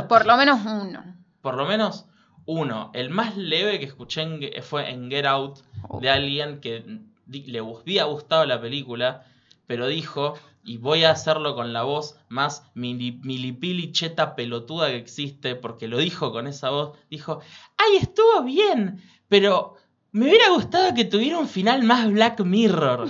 [0.07, 1.03] Por lo menos uno.
[1.41, 2.05] por lo menos
[2.45, 2.91] uno.
[2.93, 5.99] El más leve que escuché en fue en Get Out Oh.
[6.01, 6.83] de alguien que
[7.27, 9.23] le había gustado la película,
[9.67, 10.33] pero dijo,
[10.63, 15.87] y voy a hacerlo con la voz más mili- milipili cheta pelotuda que existe, porque
[15.87, 17.39] lo dijo con esa voz, dijo,
[17.77, 19.01] ¡ay, estuvo bien!
[19.29, 19.75] Pero
[20.11, 23.09] me hubiera gustado que tuviera un final más Black Mirror.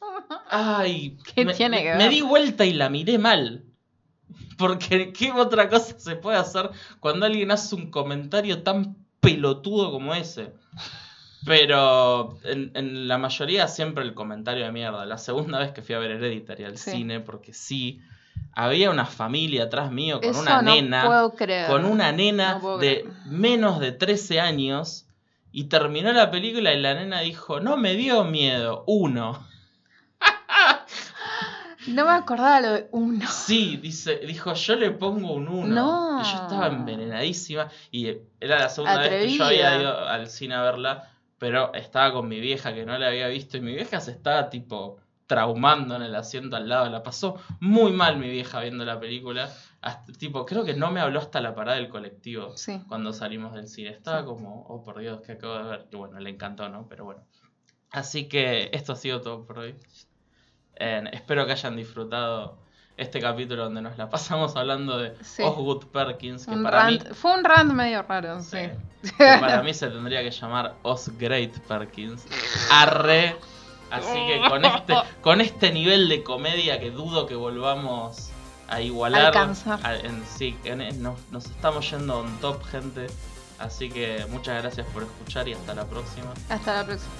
[0.50, 2.10] Ay, ¿Qué me, tiene que me ver?
[2.10, 3.64] di vuelta y la miré mal.
[4.58, 10.14] Porque qué otra cosa se puede hacer cuando alguien hace un comentario tan pelotudo como
[10.14, 10.52] ese.
[11.44, 15.06] Pero en, en la mayoría siempre el comentario de mierda.
[15.06, 16.90] La segunda vez que fui a ver Hereditary al Sí.
[16.90, 18.00] cine, porque sí,
[18.52, 21.68] había una familia atrás mío con Eso una no nena puedo creer.
[21.68, 25.06] con una nena No de menos de 13 años
[25.52, 29.46] y terminó la película y la nena dijo, no me dio miedo, uno.
[31.88, 33.26] No me acordaba lo de uno.
[33.30, 35.66] Sí, dice, dijo, yo le pongo un uno.
[35.74, 36.20] No.
[36.20, 38.08] Y yo estaba envenenadísima y
[38.40, 42.28] era la segunda vez que yo había ido al cine a verla, pero estaba con
[42.28, 46.02] mi vieja que no la había visto y mi vieja se estaba tipo traumando en
[46.02, 46.88] el asiento al lado.
[46.88, 49.50] La pasó muy mal mi vieja viendo la película.
[49.82, 52.56] Hasta- tipo, creo que no me habló hasta la parada del colectivo.
[52.56, 52.80] Sí.
[52.88, 53.90] cuando salimos del cine.
[53.90, 55.86] Estaba como, oh por Dios, que acabo de ver.
[55.92, 56.86] Y bueno, le encantó, ¿no?
[56.88, 57.20] Pero bueno.
[57.90, 59.74] Así que esto ha sido todo por hoy.
[60.80, 62.56] Eh, espero que hayan disfrutado
[62.96, 65.42] este capítulo donde nos la pasamos hablando de Sí.
[65.42, 68.58] Osgood Perkins, que Un para mí, Fue un rant medio raro, sí.
[69.16, 72.24] Que para mí se tendría que llamar Osgreat Perkins.
[72.72, 73.36] Arre.
[73.90, 78.30] Así que con este, con este nivel de comedia que dudo que volvamos
[78.68, 79.26] a igualar.
[79.26, 79.80] Alcanzar.
[79.82, 83.06] a- en- sí, en- nos, nos estamos yendo on top, gente.
[83.58, 86.32] Así que muchas gracias por escuchar y hasta la próxima.
[86.50, 87.10] Hasta la próxima.